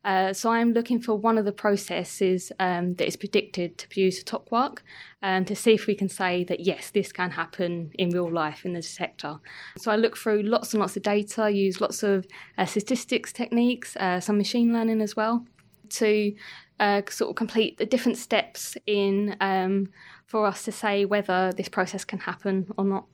Uh, 0.06 0.34
so 0.34 0.52
I'm 0.52 0.72
looking 0.74 1.02
for 1.02 1.16
one 1.16 1.40
of 1.40 1.46
the 1.46 1.52
processes 1.52 2.52
um, 2.60 2.94
that 2.96 3.08
is 3.08 3.16
predicted 3.16 3.80
to 3.80 3.88
produce 3.88 4.22
a 4.22 4.26
top 4.26 4.46
quark 4.46 4.84
um, 5.24 5.46
to 5.46 5.56
see 5.56 5.74
if 5.74 5.88
we 5.88 5.96
can 5.96 6.10
say 6.10 6.44
that 6.44 6.60
yes, 6.60 6.92
this 6.92 7.12
can 7.12 7.32
happen 7.32 7.92
in 7.96 8.12
real 8.12 8.32
life 8.32 8.66
in 8.66 8.74
the 8.74 8.82
detector. 8.82 9.40
So 9.80 9.92
I 9.92 9.96
look 9.96 10.16
through 10.16 10.44
lots 10.44 10.74
and 10.74 10.82
lots 10.82 10.96
of 10.96 11.02
data, 11.02 11.50
use 11.50 11.82
lots 11.82 12.04
of 12.04 12.28
uh, 12.60 12.66
statistics 12.66 13.34
techniques, 13.34 13.96
uh, 13.96 14.20
some 14.20 14.38
machine 14.38 14.74
learning 14.74 15.02
as 15.02 15.16
well 15.16 15.44
to 15.90 16.34
uh, 16.80 17.02
sort 17.10 17.30
of 17.30 17.36
complete 17.36 17.78
the 17.78 17.86
different 17.86 18.18
steps 18.18 18.76
in 18.86 19.36
um, 19.42 19.90
for 20.26 20.46
us 20.46 20.64
to 20.64 20.72
say 20.72 21.06
whether 21.06 21.52
this 21.56 21.70
process 21.70 22.04
can 22.04 22.20
happen 22.20 22.68
or 22.78 22.86
not. 22.86 23.06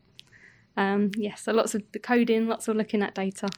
Um, 0.78 1.12
yeah, 1.18 1.36
so 1.36 1.52
lots 1.52 1.76
of 1.76 1.84
the 1.92 2.00
coding, 2.00 2.48
lots 2.48 2.68
of 2.68 2.76
looking 2.76 3.02
at 3.02 3.14
data. 3.14 3.50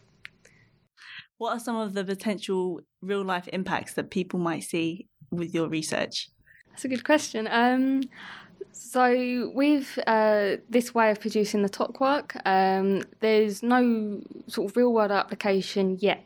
What 1.37 1.53
are 1.53 1.59
some 1.59 1.75
of 1.75 1.93
the 1.93 2.03
potential 2.03 2.81
real 3.01 3.23
life 3.23 3.47
impacts 3.47 3.93
that 3.93 4.09
people 4.09 4.39
might 4.39 4.63
see 4.63 5.07
with 5.31 5.53
your 5.53 5.67
research? 5.67 6.29
That's 6.69 6.85
a 6.85 6.87
good 6.87 7.03
question. 7.03 7.47
Um, 7.49 8.03
so, 8.71 9.51
with 9.53 9.99
uh, 10.07 10.57
this 10.69 10.93
way 10.93 11.11
of 11.11 11.19
producing 11.19 11.61
the 11.61 11.69
top 11.69 11.93
quark, 11.93 12.35
um, 12.45 13.03
there's 13.19 13.61
no 13.61 14.21
sort 14.47 14.69
of 14.69 14.77
real 14.77 14.93
world 14.93 15.11
application 15.11 15.97
yet. 15.99 16.23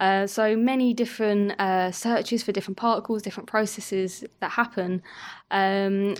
Uh, 0.00 0.26
so 0.26 0.56
many 0.56 0.94
different 0.94 1.60
uh, 1.60 1.92
searches 1.92 2.42
for 2.42 2.52
different 2.52 2.78
particles, 2.78 3.20
different 3.20 3.48
processes 3.48 4.24
that 4.40 4.50
happen. 4.52 5.02
Um, 5.50 6.16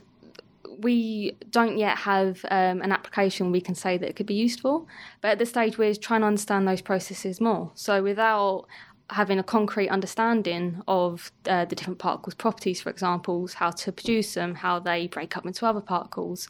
we 0.79 1.37
don't 1.51 1.79
yet 1.79 1.97
have 1.99 2.45
um, 2.51 2.83
an 2.83 2.93
application 2.93 3.51
we 3.51 3.61
can 3.61 3.75
say 3.75 3.97
that 3.97 4.09
it 4.09 4.17
could 4.17 4.27
be 4.27 4.35
used 4.35 4.61
for. 4.61 4.85
But 5.23 5.33
at 5.33 5.39
this 5.39 5.49
stage, 5.49 5.79
we're 5.79 5.95
trying 5.95 6.21
to 6.21 6.27
understand 6.27 6.69
those 6.69 6.83
processes 6.83 7.41
more. 7.41 7.73
So 7.75 8.03
without 8.03 8.67
having 9.09 9.39
a 9.39 9.43
concrete 9.43 9.89
understanding 9.89 10.83
of 10.87 11.33
uh, 11.47 11.65
the 11.65 11.75
different 11.75 11.99
particles' 11.99 12.35
properties, 12.35 12.81
for 12.81 12.91
example, 12.91 13.49
how 13.55 13.71
to 13.71 13.93
produce 13.93 14.35
them, 14.35 14.57
how 14.57 14.79
they 14.79 15.07
break 15.07 15.37
up 15.37 15.47
into 15.47 15.67
other 15.67 15.81
particles, 15.81 16.49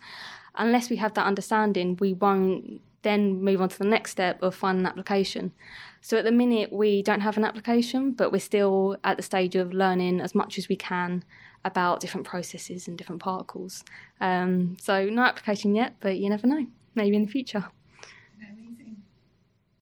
unless 0.56 0.90
we 0.90 0.96
have 0.96 1.14
that 1.14 1.26
understanding, 1.26 1.96
we 2.00 2.12
won't 2.12 2.80
then 3.02 3.42
move 3.42 3.62
on 3.62 3.68
to 3.68 3.78
the 3.78 3.84
next 3.84 4.10
step 4.10 4.42
of 4.42 4.54
finding 4.54 4.84
an 4.84 4.90
application. 4.90 5.52
So 6.00 6.16
at 6.16 6.24
the 6.24 6.32
minute, 6.32 6.72
we 6.72 7.02
don't 7.02 7.20
have 7.20 7.36
an 7.36 7.44
application, 7.44 8.12
but 8.12 8.32
we're 8.32 8.40
still 8.40 8.96
at 9.04 9.16
the 9.16 9.22
stage 9.22 9.54
of 9.54 9.72
learning 9.72 10.20
as 10.20 10.34
much 10.34 10.58
as 10.58 10.68
we 10.68 10.76
can 10.76 11.24
about 11.64 12.00
different 12.00 12.26
processes 12.26 12.88
and 12.88 12.96
different 12.96 13.20
particles. 13.20 13.84
Um, 14.20 14.76
so 14.80 15.08
no 15.10 15.22
application 15.22 15.74
yet, 15.74 15.96
but 16.00 16.18
you 16.18 16.30
never 16.30 16.46
know. 16.46 16.66
Maybe 16.94 17.16
in 17.16 17.26
the 17.26 17.30
future. 17.30 17.66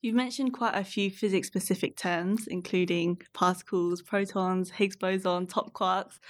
You've 0.01 0.15
mentioned 0.15 0.53
quite 0.53 0.77
a 0.77 0.85
few 0.85 1.11
physics 1.11 1.49
specific 1.49 1.97
terms, 1.97 2.47
including 2.47 3.21
particles, 3.33 4.01
protons, 4.01 4.71
Higgs 4.71 4.95
boson, 4.95 5.49
top 5.49 5.73
quarks. 5.73 6.21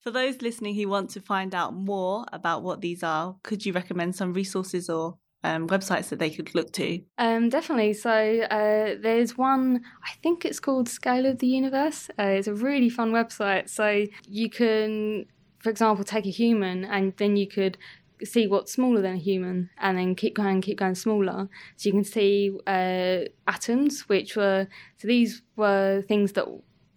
For 0.00 0.10
those 0.10 0.40
listening 0.40 0.74
who 0.74 0.88
want 0.88 1.10
to 1.10 1.20
find 1.20 1.54
out 1.54 1.74
more 1.74 2.24
about 2.32 2.62
what 2.62 2.80
these 2.80 3.02
are, 3.02 3.36
could 3.42 3.66
you 3.66 3.74
recommend 3.74 4.16
some 4.16 4.32
resources 4.32 4.88
or 4.88 5.18
um, 5.44 5.68
websites 5.68 6.08
that 6.08 6.18
they 6.18 6.30
could 6.30 6.54
look 6.54 6.72
to? 6.72 7.00
Um, 7.18 7.48
definitely. 7.48 7.92
So 7.92 8.10
uh, 8.10 8.96
there's 9.00 9.36
one, 9.36 9.82
I 10.04 10.12
think 10.22 10.44
it's 10.44 10.60
called 10.60 10.88
Scale 10.88 11.26
of 11.26 11.38
the 11.38 11.46
Universe. 11.46 12.10
Uh, 12.18 12.24
it's 12.24 12.48
a 12.48 12.54
really 12.54 12.88
fun 12.88 13.12
website. 13.12 13.68
So 13.68 14.06
you 14.26 14.50
can, 14.50 15.26
for 15.58 15.70
example, 15.70 16.04
take 16.04 16.26
a 16.26 16.30
human 16.30 16.84
and 16.84 17.14
then 17.16 17.36
you 17.36 17.46
could 17.46 17.78
see 18.24 18.48
what's 18.48 18.72
smaller 18.72 19.00
than 19.00 19.14
a 19.14 19.18
human 19.18 19.70
and 19.78 19.96
then 19.96 20.12
keep 20.12 20.34
going 20.34 20.60
keep 20.60 20.76
going 20.76 20.96
smaller 20.96 21.48
so 21.76 21.86
you 21.86 21.92
can 21.92 22.02
see 22.02 22.50
uh, 22.66 23.20
atoms 23.46 24.08
which 24.08 24.34
were 24.34 24.66
so 24.96 25.06
these 25.06 25.42
were 25.54 26.02
things 26.08 26.32
that 26.32 26.44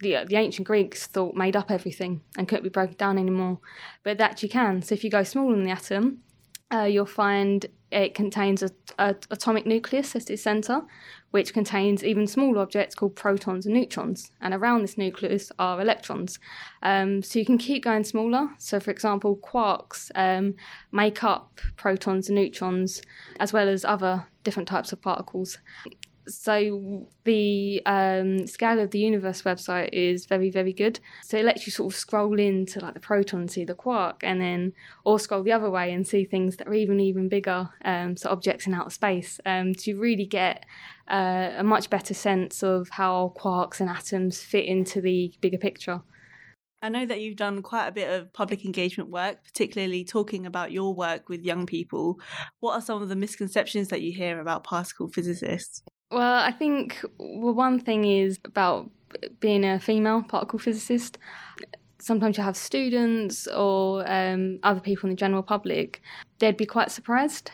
the, 0.02 0.26
the 0.28 0.36
ancient 0.36 0.68
Greeks 0.68 1.08
thought 1.08 1.36
made 1.36 1.56
up 1.56 1.72
everything 1.72 2.22
and 2.38 2.48
couldn't 2.48 2.64
be 2.64 2.70
broken 2.70 2.96
down 2.98 3.18
anymore, 3.18 3.60
but 4.04 4.18
that 4.18 4.44
you 4.44 4.50
can. 4.50 4.82
So 4.82 4.96
if 4.96 5.04
you 5.04 5.10
go 5.10 5.24
smaller 5.24 5.56
than 5.56 5.64
the 5.64 5.72
atom, 5.72 6.20
uh, 6.74 6.84
you'll 6.84 7.06
find 7.06 7.66
it 7.92 8.14
contains 8.14 8.64
a, 8.64 8.72
a, 8.98 9.16
atomic 9.30 9.66
nucleus 9.66 10.16
at 10.16 10.30
its 10.30 10.42
centre, 10.42 10.82
which 11.32 11.54
contains 11.54 12.04
even 12.04 12.26
smaller 12.28 12.60
objects 12.60 12.96
called 12.96 13.16
protons 13.16 13.66
and 13.66 13.76
neutrons. 13.76 14.32
And 14.40 14.54
around 14.54 14.82
this 14.82 14.98
nucleus 14.98 15.52
are 15.60 15.82
electrons. 15.82 16.40
Um, 16.82 17.22
so 17.22 17.40
you 17.40 17.46
can 17.46 17.58
keep 17.58 17.84
going 17.84 18.04
smaller. 18.04 18.50
So, 18.58 18.80
for 18.80 18.92
example, 18.92 19.38
quarks 19.38 20.10
um, 20.16 20.56
make 20.92 21.24
up 21.24 21.60
protons 21.76 22.30
and 22.30 22.38
neutrons, 22.38 23.02
as 23.40 23.52
well 23.52 23.68
as 23.68 23.84
other 23.84 24.28
different 24.44 24.68
types 24.68 24.92
of 24.92 25.02
particles 25.02 25.60
so 26.32 27.08
the 27.24 27.82
um, 27.86 28.48
scale 28.48 28.80
of 28.80 28.92
the 28.92 29.00
universe 29.00 29.44
website 29.44 29.90
is 29.92 30.26
very 30.26 30.50
very 30.50 30.74
good 30.74 31.00
so 31.24 31.38
it 31.38 31.46
lets 31.46 31.66
you 31.66 31.72
sort 31.72 31.94
of 31.94 31.98
scroll 31.98 32.40
into 32.40 32.80
like 32.80 32.94
the 32.94 33.00
proton 33.00 33.42
and 33.42 33.52
see 33.52 33.64
the 33.64 33.74
quark 33.74 34.22
and 34.24 34.42
then 34.42 34.74
or 35.06 35.20
scroll 35.20 35.44
the 35.44 35.52
other 35.52 35.70
way 35.70 35.92
and 35.92 36.08
see 36.08 36.26
things 36.26 36.58
that 36.58 36.68
are 36.68 36.74
even 36.74 37.00
even 37.00 37.30
bigger 37.30 37.70
um, 37.86 38.16
so 38.16 38.30
objects 38.30 38.68
in 38.68 38.74
outer 38.74 38.90
space 38.90 39.40
um, 39.46 39.74
to 39.74 39.96
really 39.96 40.26
get 40.26 40.66
uh, 41.10 41.52
a 41.58 41.64
much 41.64 41.90
better 41.90 42.14
sense 42.14 42.64
of 42.64 42.90
how 42.90 43.34
quarks 43.38 43.80
and 43.80 43.90
atoms 43.90 44.42
fit 44.42 44.66
into 44.66 45.02
the 45.02 45.34
bigger 45.42 45.58
picture 45.58 46.02
I 46.84 46.90
know 46.90 47.06
that 47.06 47.22
you've 47.22 47.36
done 47.36 47.62
quite 47.62 47.88
a 47.88 47.92
bit 47.92 48.10
of 48.10 48.34
public 48.34 48.66
engagement 48.66 49.12
work, 49.12 49.44
particularly 49.44 50.04
talking 50.04 50.48
about 50.48 50.72
your 50.72 50.96
work 50.96 51.30
with 51.30 51.44
young 51.44 51.68
people. 51.68 52.20
What 52.60 52.74
are 52.74 52.82
some 52.82 53.04
of 53.04 53.10
the 53.10 53.16
misconceptions 53.16 53.90
that 53.90 54.02
you 54.02 54.12
hear 54.12 54.40
about 54.40 54.64
particle 54.64 55.08
physicists? 55.08 55.84
Well, 56.12 56.44
I 56.44 56.52
think 56.52 57.04
well, 57.18 57.54
one 57.54 57.80
thing 57.80 58.04
is 58.04 58.38
about 58.44 58.90
being 59.40 59.64
a 59.64 59.80
female 59.80 60.24
particle 60.24 60.60
physicist. 60.60 61.18
Sometimes 62.00 62.38
you 62.38 62.44
have 62.44 62.58
students 62.58 63.48
or 63.48 64.04
um, 64.10 64.60
other 64.64 64.82
people 64.82 65.08
in 65.08 65.16
the 65.16 65.20
general 65.20 65.44
public, 65.44 66.02
they'd 66.40 66.58
be 66.58 66.66
quite 66.66 66.92
surprised. 66.92 67.52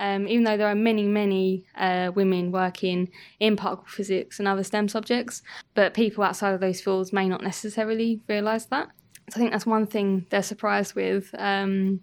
Um, 0.00 0.26
even 0.26 0.44
though 0.44 0.56
there 0.56 0.66
are 0.66 0.74
many, 0.74 1.04
many 1.04 1.66
uh, 1.76 2.10
women 2.14 2.50
working 2.50 3.10
in 3.38 3.54
particle 3.54 3.86
physics 3.86 4.38
and 4.38 4.48
other 4.48 4.64
STEM 4.64 4.88
subjects, 4.88 5.42
but 5.74 5.92
people 5.92 6.24
outside 6.24 6.54
of 6.54 6.60
those 6.60 6.80
fields 6.80 7.12
may 7.12 7.28
not 7.28 7.42
necessarily 7.42 8.22
realise 8.26 8.64
that. 8.66 8.88
So 9.28 9.36
I 9.36 9.38
think 9.38 9.52
that's 9.52 9.66
one 9.66 9.86
thing 9.86 10.26
they're 10.30 10.42
surprised 10.42 10.94
with. 10.94 11.34
Um, 11.38 12.00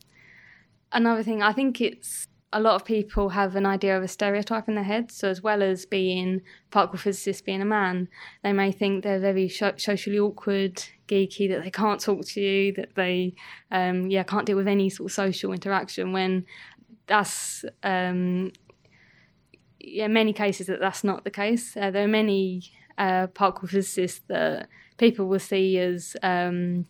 another 0.91 1.23
thing, 1.23 1.41
I 1.41 1.53
think 1.53 1.81
it's 1.81 2.27
a 2.53 2.61
lot 2.61 2.75
of 2.75 2.85
people 2.85 3.29
have 3.29 3.55
an 3.55 3.65
idea 3.65 3.97
of 3.97 4.03
a 4.03 4.07
stereotype 4.07 4.69
in 4.69 4.75
their 4.75 4.83
head. 4.83 5.11
So, 5.11 5.29
as 5.29 5.41
well 5.41 5.61
as 5.61 5.85
being 5.85 6.41
particle 6.71 6.97
physicist 6.97 7.45
being 7.45 7.61
a 7.61 7.65
man, 7.65 8.07
they 8.43 8.53
may 8.53 8.71
think 8.71 9.03
they're 9.03 9.19
very 9.19 9.49
socially 9.49 10.19
awkward, 10.19 10.83
geeky, 11.07 11.49
that 11.49 11.63
they 11.63 11.71
can't 11.71 11.99
talk 11.99 12.25
to 12.25 12.41
you, 12.41 12.73
that 12.73 12.95
they, 12.95 13.35
um, 13.71 14.09
yeah, 14.09 14.23
can't 14.23 14.45
deal 14.45 14.55
with 14.55 14.67
any 14.67 14.89
sort 14.89 15.11
of 15.11 15.15
social 15.15 15.51
interaction. 15.51 16.13
When 16.13 16.45
that's, 17.05 17.65
um, 17.83 18.53
yeah, 19.79 20.07
many 20.07 20.31
cases 20.31 20.67
that 20.67 20.79
that's 20.79 21.03
not 21.03 21.25
the 21.25 21.31
case. 21.31 21.75
Uh, 21.75 21.91
there 21.91 22.05
are 22.05 22.09
many 22.09 22.63
uh, 22.97 23.27
particle 23.27 23.67
physicists 23.67 24.21
that 24.27 24.69
people 24.97 25.27
will 25.27 25.39
see 25.39 25.77
as 25.77 26.15
um, 26.23 26.85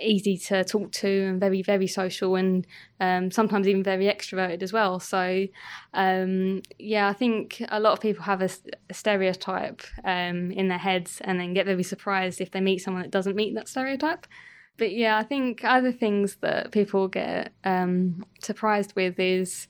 easy 0.00 0.36
to 0.36 0.64
talk 0.64 0.92
to 0.92 1.08
and 1.08 1.40
very 1.40 1.62
very 1.62 1.86
social 1.86 2.36
and 2.36 2.66
um, 3.00 3.30
sometimes 3.30 3.68
even 3.68 3.82
very 3.82 4.06
extroverted 4.06 4.62
as 4.62 4.72
well. 4.72 5.00
So 5.00 5.46
um, 5.94 6.62
yeah 6.78 7.08
i 7.08 7.12
think 7.12 7.62
a 7.68 7.80
lot 7.80 7.92
of 7.92 8.00
people 8.00 8.24
have 8.24 8.42
a, 8.42 8.50
a 8.90 8.94
stereotype 8.94 9.82
um, 10.04 10.50
in 10.50 10.68
their 10.68 10.78
heads 10.78 11.20
and 11.22 11.38
then 11.40 11.54
get 11.54 11.66
very 11.66 11.82
surprised 11.82 12.40
if 12.40 12.50
they 12.50 12.60
meet 12.60 12.78
someone 12.78 13.02
that 13.02 13.10
doesn't 13.10 13.36
meet 13.36 13.54
that 13.54 13.68
stereotype. 13.68 14.26
But 14.76 14.92
yeah 14.92 15.18
i 15.18 15.22
think 15.22 15.64
other 15.64 15.92
things 15.92 16.36
that 16.36 16.72
people 16.72 17.08
get 17.08 17.52
um, 17.64 18.24
surprised 18.40 18.94
with 18.94 19.18
is 19.18 19.68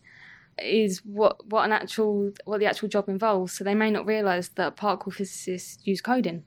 is 0.62 0.98
what 1.04 1.46
what 1.46 1.64
an 1.64 1.72
actual 1.72 2.32
what 2.44 2.58
the 2.58 2.66
actual 2.66 2.88
job 2.88 3.08
involves. 3.08 3.52
So 3.52 3.64
they 3.64 3.74
may 3.74 3.90
not 3.90 4.06
realize 4.06 4.48
that 4.50 4.76
particle 4.76 5.12
physicists 5.12 5.78
use 5.86 6.00
coding 6.00 6.44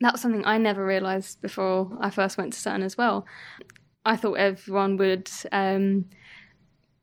that 0.00 0.12
was 0.12 0.20
something 0.20 0.44
I 0.44 0.58
never 0.58 0.84
realised 0.84 1.40
before 1.40 1.96
I 2.00 2.10
first 2.10 2.38
went 2.38 2.52
to 2.52 2.58
CERN 2.58 2.82
as 2.82 2.96
well. 2.96 3.26
I 4.04 4.16
thought 4.16 4.34
everyone 4.34 4.96
would 4.96 5.28
um, 5.52 6.06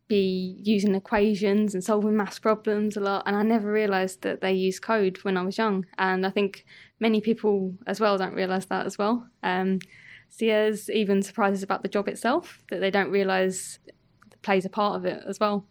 be 0.08 0.60
using 0.64 0.96
equations 0.96 1.74
and 1.74 1.84
solving 1.84 2.16
maths 2.16 2.40
problems 2.40 2.96
a 2.96 3.02
lot, 3.02 3.24
and 3.26 3.36
I 3.36 3.44
never 3.44 3.72
realised 3.72 4.22
that 4.22 4.42
they 4.42 4.54
use 4.54 4.80
code 4.80 5.18
when 5.24 5.38
I 5.38 5.44
was 5.44 5.58
young. 5.58 5.86
And 5.98 6.26
I 6.26 6.30
think 6.30 6.66
many 7.00 7.22
people 7.22 7.74
as 7.86 8.00
well 8.00 8.18
don't 8.18 8.34
realise 8.34 8.66
that 8.66 8.86
as 8.86 8.98
well. 8.98 9.28
Um, 9.44 9.80
there's 10.40 10.90
even 10.90 11.22
surprises 11.22 11.64
about 11.64 11.82
the 11.82 11.90
job 11.90 12.08
itself 12.08 12.64
that 12.70 12.80
they 12.80 12.92
don't 12.92 13.12
realise 13.12 13.80
plays 14.42 14.66
a 14.66 14.70
part 14.70 14.96
of 14.96 15.06
it 15.06 15.24
as 15.28 15.40
well. 15.40 15.66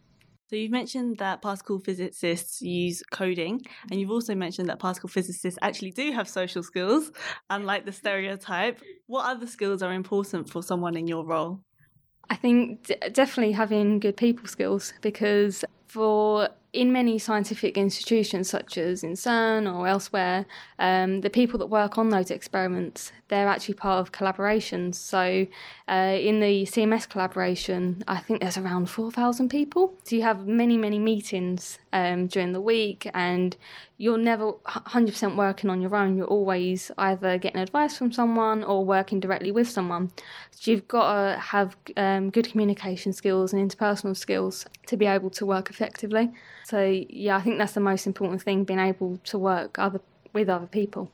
So 0.46 0.56
you've 0.56 0.70
mentioned 0.70 1.18
that 1.18 1.40
particle 1.40 1.80
physicists 1.80 2.60
use 2.60 3.02
coding, 3.10 3.62
and 3.90 3.98
you've 3.98 4.10
also 4.10 4.34
mentioned 4.34 4.68
that 4.68 4.78
particle 4.78 5.08
physicists 5.08 5.58
actually 5.62 5.92
do 5.92 6.12
have 6.12 6.28
social 6.28 6.62
skills, 6.62 7.10
unlike 7.48 7.86
the 7.86 7.92
stereotype. 7.92 8.80
What 9.06 9.24
other 9.24 9.46
skills 9.46 9.82
are 9.82 9.92
important 9.92 10.50
for 10.50 10.62
someone 10.62 10.96
in 10.96 11.06
your 11.06 11.24
role? 11.24 11.60
I 12.30 12.36
think 12.36 12.86
d- 12.86 12.96
definitely 13.12 13.52
having 13.52 14.00
good 14.00 14.16
people 14.16 14.46
skills 14.46 14.92
because 15.00 15.64
for 15.94 16.48
in 16.74 16.92
many 16.92 17.18
scientific 17.20 17.78
institutions, 17.78 18.50
such 18.50 18.76
as 18.76 19.04
in 19.04 19.12
CERN 19.12 19.72
or 19.72 19.86
elsewhere, 19.86 20.44
um, 20.80 21.20
the 21.20 21.30
people 21.30 21.56
that 21.60 21.66
work 21.66 21.96
on 21.96 22.08
those 22.08 22.32
experiments, 22.32 23.12
they're 23.28 23.46
actually 23.46 23.74
part 23.74 24.00
of 24.00 24.10
collaborations. 24.10 24.96
So, 24.96 25.46
uh, 25.88 26.16
in 26.20 26.40
the 26.40 26.64
CMS 26.66 27.08
collaboration, 27.08 28.02
I 28.08 28.18
think 28.18 28.40
there's 28.40 28.58
around 28.58 28.90
4,000 28.90 29.48
people. 29.48 29.94
So, 30.02 30.16
you 30.16 30.22
have 30.22 30.48
many, 30.48 30.76
many 30.76 30.98
meetings 30.98 31.78
um, 31.92 32.26
during 32.26 32.52
the 32.52 32.60
week, 32.60 33.08
and 33.14 33.56
you're 33.96 34.18
never 34.18 34.52
100% 34.52 35.36
working 35.36 35.70
on 35.70 35.80
your 35.80 35.94
own. 35.94 36.16
You're 36.16 36.26
always 36.26 36.90
either 36.98 37.38
getting 37.38 37.60
advice 37.60 37.96
from 37.96 38.10
someone 38.10 38.64
or 38.64 38.84
working 38.84 39.20
directly 39.20 39.52
with 39.52 39.68
someone. 39.68 40.10
So, 40.50 40.72
you've 40.72 40.88
got 40.88 41.06
to 41.14 41.38
have 41.38 41.76
um, 41.96 42.30
good 42.30 42.50
communication 42.50 43.12
skills 43.12 43.52
and 43.52 43.70
interpersonal 43.70 44.16
skills 44.16 44.66
to 44.86 44.96
be 44.96 45.06
able 45.06 45.30
to 45.30 45.46
work 45.46 45.70
effectively. 45.70 45.83
So 46.64 46.82
yeah, 47.08 47.36
I 47.36 47.40
think 47.40 47.58
that's 47.58 47.74
the 47.74 47.80
most 47.80 48.06
important 48.06 48.42
thing: 48.42 48.64
being 48.64 48.78
able 48.78 49.18
to 49.24 49.38
work 49.38 49.78
other 49.78 50.00
with 50.32 50.48
other 50.48 50.66
people. 50.66 51.10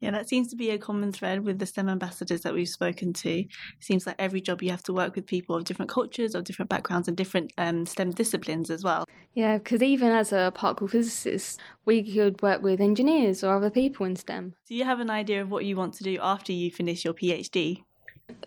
Yeah, 0.00 0.12
that 0.12 0.28
seems 0.30 0.48
to 0.48 0.56
be 0.56 0.70
a 0.70 0.78
common 0.78 1.12
thread 1.12 1.44
with 1.44 1.58
the 1.58 1.66
STEM 1.66 1.90
ambassadors 1.90 2.40
that 2.40 2.54
we've 2.54 2.68
spoken 2.68 3.12
to. 3.12 3.40
It 3.40 3.48
seems 3.80 4.06
like 4.06 4.16
every 4.18 4.40
job 4.40 4.62
you 4.62 4.70
have 4.70 4.82
to 4.84 4.94
work 4.94 5.14
with 5.14 5.26
people 5.26 5.56
of 5.56 5.64
different 5.64 5.90
cultures, 5.90 6.34
of 6.34 6.44
different 6.44 6.70
backgrounds, 6.70 7.06
and 7.06 7.16
different 7.16 7.52
um, 7.58 7.84
STEM 7.84 8.12
disciplines 8.12 8.70
as 8.70 8.82
well. 8.82 9.04
Yeah, 9.34 9.58
because 9.58 9.82
even 9.82 10.10
as 10.10 10.32
a 10.32 10.52
particle 10.54 10.88
physicist, 10.88 11.60
we 11.84 12.02
could 12.02 12.40
work 12.40 12.62
with 12.62 12.80
engineers 12.80 13.44
or 13.44 13.54
other 13.54 13.70
people 13.70 14.06
in 14.06 14.16
STEM. 14.16 14.54
Do 14.66 14.74
you 14.74 14.84
have 14.84 15.00
an 15.00 15.10
idea 15.10 15.42
of 15.42 15.50
what 15.50 15.66
you 15.66 15.76
want 15.76 15.92
to 15.94 16.04
do 16.04 16.18
after 16.20 16.52
you 16.52 16.70
finish 16.70 17.04
your 17.04 17.14
PhD? 17.14 17.84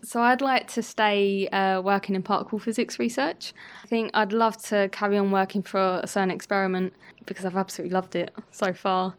So 0.02 0.20
I'd 0.20 0.40
like 0.40 0.68
to 0.72 0.82
stay 0.82 1.48
uh, 1.48 1.80
working 1.80 2.14
in 2.14 2.22
particle 2.22 2.58
physics 2.58 2.98
research. 2.98 3.52
I 3.82 3.86
think 3.86 4.10
I'd 4.14 4.32
love 4.32 4.56
to 4.64 4.88
carry 4.90 5.18
on 5.18 5.30
working 5.30 5.62
for 5.62 5.78
a 5.78 6.06
CERN 6.06 6.32
experiment 6.32 6.92
because 7.26 7.44
I've 7.44 7.56
absolutely 7.56 7.94
loved 7.94 8.16
it 8.16 8.34
so 8.50 8.72
far. 8.72 9.14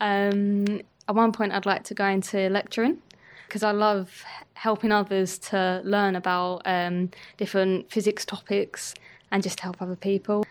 Um, 0.00 0.80
at 1.08 1.14
one 1.14 1.32
point, 1.32 1.52
I'd 1.52 1.66
like 1.66 1.84
to 1.84 1.94
go 1.94 2.06
into 2.06 2.48
lecturing 2.48 2.98
because 3.46 3.62
I 3.62 3.72
love 3.72 4.24
helping 4.54 4.92
others 4.92 5.38
to 5.38 5.80
learn 5.84 6.16
about 6.16 6.62
um, 6.64 7.10
different 7.36 7.90
physics 7.90 8.24
topics 8.24 8.94
and 9.30 9.42
just 9.42 9.60
help 9.60 9.80
other 9.82 9.96
people. 9.96 10.44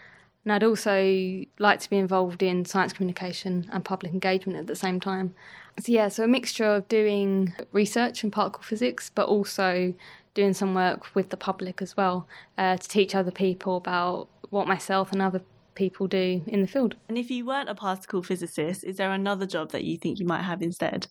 And 0.43 0.51
I'd 0.51 0.63
also 0.63 1.43
like 1.59 1.79
to 1.79 1.89
be 1.89 1.97
involved 1.97 2.43
in 2.43 2.65
science 2.65 2.93
communication 2.93 3.69
and 3.71 3.83
public 3.83 4.13
engagement 4.13 4.59
at 4.59 4.67
the 4.67 4.75
same 4.75 4.99
time. 4.99 5.33
So, 5.79 5.91
yeah, 5.91 6.07
so 6.07 6.23
a 6.23 6.27
mixture 6.27 6.65
of 6.65 6.87
doing 6.87 7.53
research 7.71 8.23
in 8.23 8.31
particle 8.31 8.63
physics, 8.63 9.11
but 9.13 9.27
also 9.27 9.93
doing 10.33 10.53
some 10.53 10.73
work 10.73 11.15
with 11.15 11.29
the 11.29 11.37
public 11.37 11.81
as 11.81 11.97
well 11.97 12.27
uh, 12.57 12.77
to 12.77 12.87
teach 12.87 13.15
other 13.15 13.31
people 13.31 13.77
about 13.77 14.27
what 14.49 14.67
myself 14.67 15.11
and 15.11 15.21
other 15.21 15.41
people 15.75 16.07
do 16.07 16.43
in 16.47 16.61
the 16.61 16.67
field. 16.67 16.95
And 17.07 17.17
if 17.17 17.31
you 17.31 17.45
weren't 17.45 17.69
a 17.69 17.75
particle 17.75 18.21
physicist, 18.21 18.83
is 18.83 18.97
there 18.97 19.11
another 19.11 19.45
job 19.45 19.71
that 19.71 19.83
you 19.83 19.97
think 19.97 20.19
you 20.19 20.25
might 20.25 20.43
have 20.43 20.61
instead? 20.61 21.07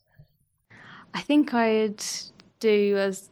I 1.14 1.20
think 1.20 1.52
I'd 1.52 2.02
do 2.60 2.96
as 2.96 3.28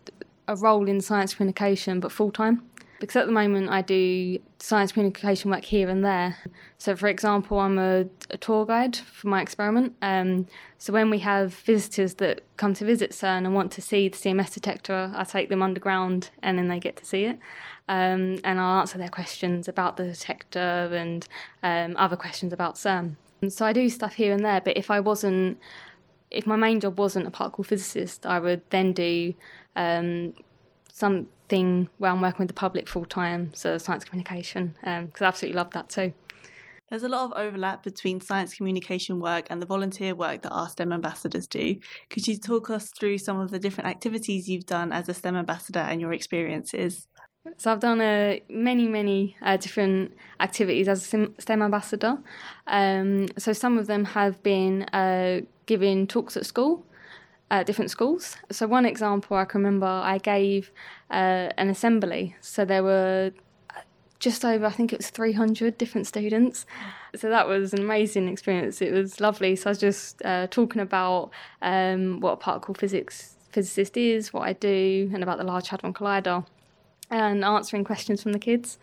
a 0.48 0.56
role 0.56 0.88
in 0.88 1.00
science 1.00 1.34
communication, 1.34 2.00
but 2.00 2.12
full 2.12 2.32
time 2.32 2.69
because 3.00 3.16
at 3.16 3.26
the 3.26 3.32
moment 3.32 3.70
I 3.70 3.82
do 3.82 4.38
science 4.58 4.92
communication 4.92 5.50
work 5.50 5.64
here 5.64 5.88
and 5.88 6.04
there. 6.04 6.36
So, 6.78 6.94
for 6.94 7.08
example, 7.08 7.58
I'm 7.58 7.78
a, 7.78 8.06
a 8.30 8.36
tour 8.36 8.66
guide 8.66 8.96
for 8.96 9.28
my 9.28 9.42
experiment. 9.42 9.96
Um, 10.02 10.46
so, 10.78 10.92
when 10.92 11.10
we 11.10 11.18
have 11.20 11.54
visitors 11.54 12.14
that 12.14 12.42
come 12.56 12.74
to 12.74 12.84
visit 12.84 13.10
CERN 13.10 13.44
and 13.44 13.54
want 13.54 13.72
to 13.72 13.82
see 13.82 14.08
the 14.08 14.16
CMS 14.16 14.54
detector, 14.54 15.12
I 15.14 15.24
take 15.24 15.48
them 15.48 15.62
underground 15.62 16.30
and 16.42 16.58
then 16.58 16.68
they 16.68 16.78
get 16.78 16.96
to 16.98 17.04
see 17.04 17.24
it. 17.24 17.38
Um, 17.88 18.38
and 18.44 18.60
I'll 18.60 18.80
answer 18.80 18.98
their 18.98 19.08
questions 19.08 19.66
about 19.66 19.96
the 19.96 20.04
detector 20.04 20.58
and 20.92 21.26
um, 21.62 21.96
other 21.96 22.16
questions 22.16 22.52
about 22.52 22.76
CERN. 22.76 23.16
So, 23.48 23.64
I 23.64 23.72
do 23.72 23.88
stuff 23.88 24.14
here 24.14 24.32
and 24.32 24.44
there, 24.44 24.60
but 24.60 24.76
if 24.76 24.90
I 24.90 25.00
wasn't 25.00 25.58
if 26.30 26.46
my 26.46 26.54
main 26.54 26.78
job 26.78 26.96
wasn't 26.96 27.26
a 27.26 27.30
particle 27.30 27.64
physicist, 27.64 28.24
I 28.24 28.38
would 28.38 28.62
then 28.70 28.92
do 28.92 29.34
um, 29.74 30.34
something 31.50 31.88
where 31.98 32.10
I'm 32.10 32.20
working 32.20 32.38
with 32.38 32.48
the 32.48 32.54
public 32.54 32.88
full 32.88 33.04
time, 33.04 33.50
so 33.54 33.76
science 33.78 34.04
communication, 34.04 34.76
because 34.80 35.02
um, 35.02 35.10
I 35.20 35.24
absolutely 35.24 35.56
love 35.56 35.70
that 35.72 35.88
too. 35.88 36.12
There's 36.88 37.02
a 37.02 37.08
lot 37.08 37.24
of 37.24 37.32
overlap 37.36 37.82
between 37.84 38.20
science 38.20 38.54
communication 38.54 39.20
work 39.20 39.46
and 39.50 39.62
the 39.62 39.66
volunteer 39.66 40.14
work 40.14 40.42
that 40.42 40.50
our 40.50 40.68
STEM 40.68 40.92
ambassadors 40.92 41.46
do. 41.46 41.76
Could 42.08 42.26
you 42.26 42.36
talk 42.36 42.68
us 42.70 42.90
through 42.90 43.18
some 43.18 43.38
of 43.38 43.50
the 43.50 43.60
different 43.60 43.88
activities 43.88 44.48
you've 44.48 44.66
done 44.66 44.92
as 44.92 45.08
a 45.08 45.14
STEM 45.14 45.36
ambassador 45.36 45.80
and 45.80 46.00
your 46.00 46.12
experiences? 46.12 47.06
So 47.58 47.72
I've 47.72 47.80
done 47.80 48.00
uh, 48.00 48.36
many, 48.48 48.88
many 48.88 49.36
uh, 49.40 49.56
different 49.56 50.14
activities 50.40 50.88
as 50.88 51.14
a 51.14 51.28
STEM 51.38 51.62
ambassador. 51.62 52.18
Um, 52.66 53.28
so 53.38 53.52
some 53.52 53.78
of 53.78 53.86
them 53.86 54.04
have 54.04 54.42
been 54.42 54.82
uh, 54.92 55.40
giving 55.66 56.06
talks 56.06 56.36
at 56.36 56.44
school 56.44 56.86
at 57.50 57.66
different 57.66 57.90
schools. 57.90 58.36
So 58.50 58.66
one 58.66 58.86
example 58.86 59.36
I 59.36 59.44
can 59.44 59.62
remember, 59.62 59.86
I 59.86 60.18
gave 60.18 60.70
uh, 61.10 61.50
an 61.56 61.68
assembly. 61.68 62.36
So 62.40 62.64
there 62.64 62.82
were 62.82 63.32
just 64.20 64.44
over, 64.44 64.66
I 64.66 64.70
think 64.70 64.92
it 64.92 64.98
was 64.98 65.10
300 65.10 65.78
different 65.78 66.06
students. 66.06 66.66
So 67.16 67.28
that 67.30 67.48
was 67.48 67.72
an 67.72 67.80
amazing 67.80 68.28
experience. 68.28 68.80
It 68.80 68.92
was 68.92 69.18
lovely. 69.18 69.56
So 69.56 69.68
I 69.68 69.70
was 69.70 69.78
just 69.78 70.22
uh, 70.24 70.46
talking 70.48 70.80
about 70.80 71.30
um, 71.62 72.20
what 72.20 72.32
a 72.32 72.36
particle 72.36 72.74
physics 72.74 73.36
physicist 73.50 73.96
is, 73.96 74.32
what 74.32 74.46
I 74.46 74.52
do, 74.52 75.10
and 75.12 75.22
about 75.24 75.38
the 75.38 75.44
Large 75.44 75.68
Hadron 75.68 75.92
Collider, 75.92 76.46
and 77.10 77.44
answering 77.44 77.84
questions 77.84 78.22
from 78.22 78.32
the 78.32 78.38
kids. 78.38 78.78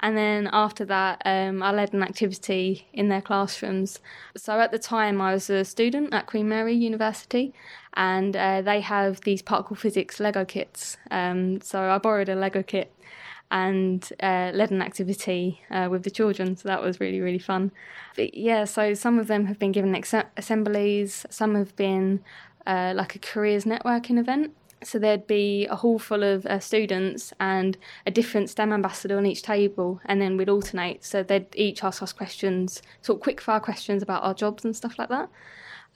And 0.00 0.16
then 0.16 0.48
after 0.52 0.84
that, 0.84 1.22
um, 1.24 1.62
I 1.62 1.72
led 1.72 1.92
an 1.92 2.02
activity 2.02 2.86
in 2.92 3.08
their 3.08 3.20
classrooms. 3.20 3.98
So 4.36 4.60
at 4.60 4.70
the 4.70 4.78
time, 4.78 5.20
I 5.20 5.34
was 5.34 5.50
a 5.50 5.64
student 5.64 6.14
at 6.14 6.26
Queen 6.26 6.48
Mary 6.48 6.74
University, 6.74 7.52
and 7.94 8.36
uh, 8.36 8.62
they 8.62 8.80
have 8.80 9.22
these 9.22 9.42
particle 9.42 9.74
physics 9.74 10.20
Lego 10.20 10.44
kits. 10.44 10.98
Um, 11.10 11.60
so 11.60 11.90
I 11.90 11.98
borrowed 11.98 12.28
a 12.28 12.36
Lego 12.36 12.62
kit 12.62 12.92
and 13.50 14.12
uh, 14.22 14.52
led 14.54 14.70
an 14.70 14.82
activity 14.82 15.62
uh, 15.70 15.88
with 15.90 16.04
the 16.04 16.10
children. 16.10 16.56
So 16.56 16.68
that 16.68 16.82
was 16.82 17.00
really, 17.00 17.20
really 17.20 17.38
fun. 17.38 17.72
But 18.14 18.34
yeah, 18.34 18.66
so 18.66 18.94
some 18.94 19.18
of 19.18 19.26
them 19.26 19.46
have 19.46 19.58
been 19.58 19.72
given 19.72 19.94
ex- 19.94 20.14
assemblies, 20.36 21.26
some 21.30 21.54
have 21.54 21.74
been 21.74 22.20
uh, 22.66 22.92
like 22.94 23.14
a 23.14 23.18
careers 23.18 23.64
networking 23.64 24.18
event. 24.18 24.54
So 24.82 24.98
there'd 24.98 25.26
be 25.26 25.66
a 25.66 25.76
hall 25.76 25.98
full 25.98 26.22
of 26.22 26.46
uh, 26.46 26.60
students 26.60 27.32
and 27.40 27.76
a 28.06 28.10
different 28.10 28.50
STEM 28.50 28.72
ambassador 28.72 29.18
on 29.18 29.26
each 29.26 29.42
table, 29.42 30.00
and 30.04 30.20
then 30.20 30.36
we'd 30.36 30.48
alternate. 30.48 31.04
So 31.04 31.22
they'd 31.22 31.46
each 31.54 31.82
ask 31.82 32.02
us 32.02 32.12
questions, 32.12 32.82
sort 33.02 33.18
of 33.18 33.22
quick 33.22 33.40
fire 33.40 33.60
questions 33.60 34.02
about 34.02 34.22
our 34.22 34.34
jobs 34.34 34.64
and 34.64 34.76
stuff 34.76 34.98
like 34.98 35.08
that. 35.08 35.28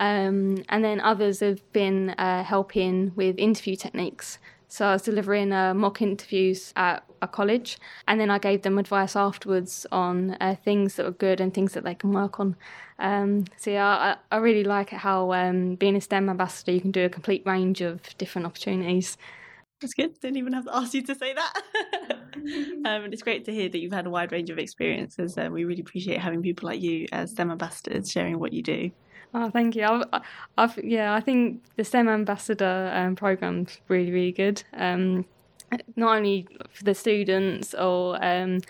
Um, 0.00 0.64
and 0.68 0.84
then 0.84 1.00
others 1.00 1.40
have 1.40 1.60
been 1.72 2.10
uh, 2.10 2.42
helping 2.42 3.12
with 3.14 3.38
interview 3.38 3.76
techniques. 3.76 4.38
So 4.72 4.86
I 4.86 4.92
was 4.94 5.02
delivering 5.02 5.52
uh, 5.52 5.74
mock 5.74 6.00
interviews 6.00 6.72
at 6.76 7.04
a 7.20 7.28
college, 7.28 7.76
and 8.08 8.18
then 8.18 8.30
I 8.30 8.38
gave 8.38 8.62
them 8.62 8.78
advice 8.78 9.14
afterwards 9.14 9.86
on 9.92 10.34
uh, 10.40 10.56
things 10.64 10.94
that 10.94 11.04
were 11.04 11.12
good 11.12 11.42
and 11.42 11.52
things 11.52 11.74
that 11.74 11.84
they 11.84 11.94
can 11.94 12.10
work 12.10 12.40
on. 12.40 12.56
Um, 12.98 13.44
so 13.58 13.70
yeah, 13.70 13.86
I, 13.86 14.16
I, 14.34 14.38
really 14.38 14.64
like 14.64 14.94
it 14.94 15.00
how 15.00 15.34
um, 15.34 15.74
being 15.74 15.94
a 15.94 16.00
STEM 16.00 16.30
ambassador, 16.30 16.72
you 16.72 16.80
can 16.80 16.90
do 16.90 17.04
a 17.04 17.10
complete 17.10 17.42
range 17.44 17.82
of 17.82 18.00
different 18.16 18.46
opportunities. 18.46 19.18
That's 19.82 19.92
good. 19.92 20.18
Didn't 20.20 20.38
even 20.38 20.54
have 20.54 20.64
to 20.64 20.74
ask 20.74 20.94
you 20.94 21.02
to 21.02 21.14
say 21.14 21.34
that. 21.34 21.52
um, 22.86 23.12
it's 23.12 23.22
great 23.22 23.44
to 23.44 23.52
hear 23.52 23.68
that 23.68 23.78
you've 23.78 23.92
had 23.92 24.06
a 24.06 24.10
wide 24.10 24.32
range 24.32 24.48
of 24.48 24.58
experiences. 24.58 25.36
Uh, 25.36 25.50
we 25.52 25.64
really 25.64 25.82
appreciate 25.82 26.18
having 26.18 26.40
people 26.40 26.66
like 26.66 26.80
you 26.80 27.08
as 27.12 27.32
STEM 27.32 27.50
ambassadors 27.50 28.10
sharing 28.10 28.38
what 28.38 28.54
you 28.54 28.62
do. 28.62 28.90
Oh, 29.34 29.50
thank 29.50 29.74
you. 29.76 29.84
I've, 29.84 30.22
I've, 30.58 30.78
yeah, 30.84 31.14
I 31.14 31.20
think 31.20 31.62
the 31.76 31.84
STEM 31.84 32.08
ambassador 32.08 32.90
um, 32.94 33.16
program's 33.16 33.78
really, 33.88 34.10
really 34.10 34.32
good. 34.32 34.62
Um, 34.74 35.24
not 35.96 36.16
only 36.16 36.46
for 36.70 36.84
the 36.84 36.94
students 36.94 37.72
or 37.72 38.22
um, 38.22 38.60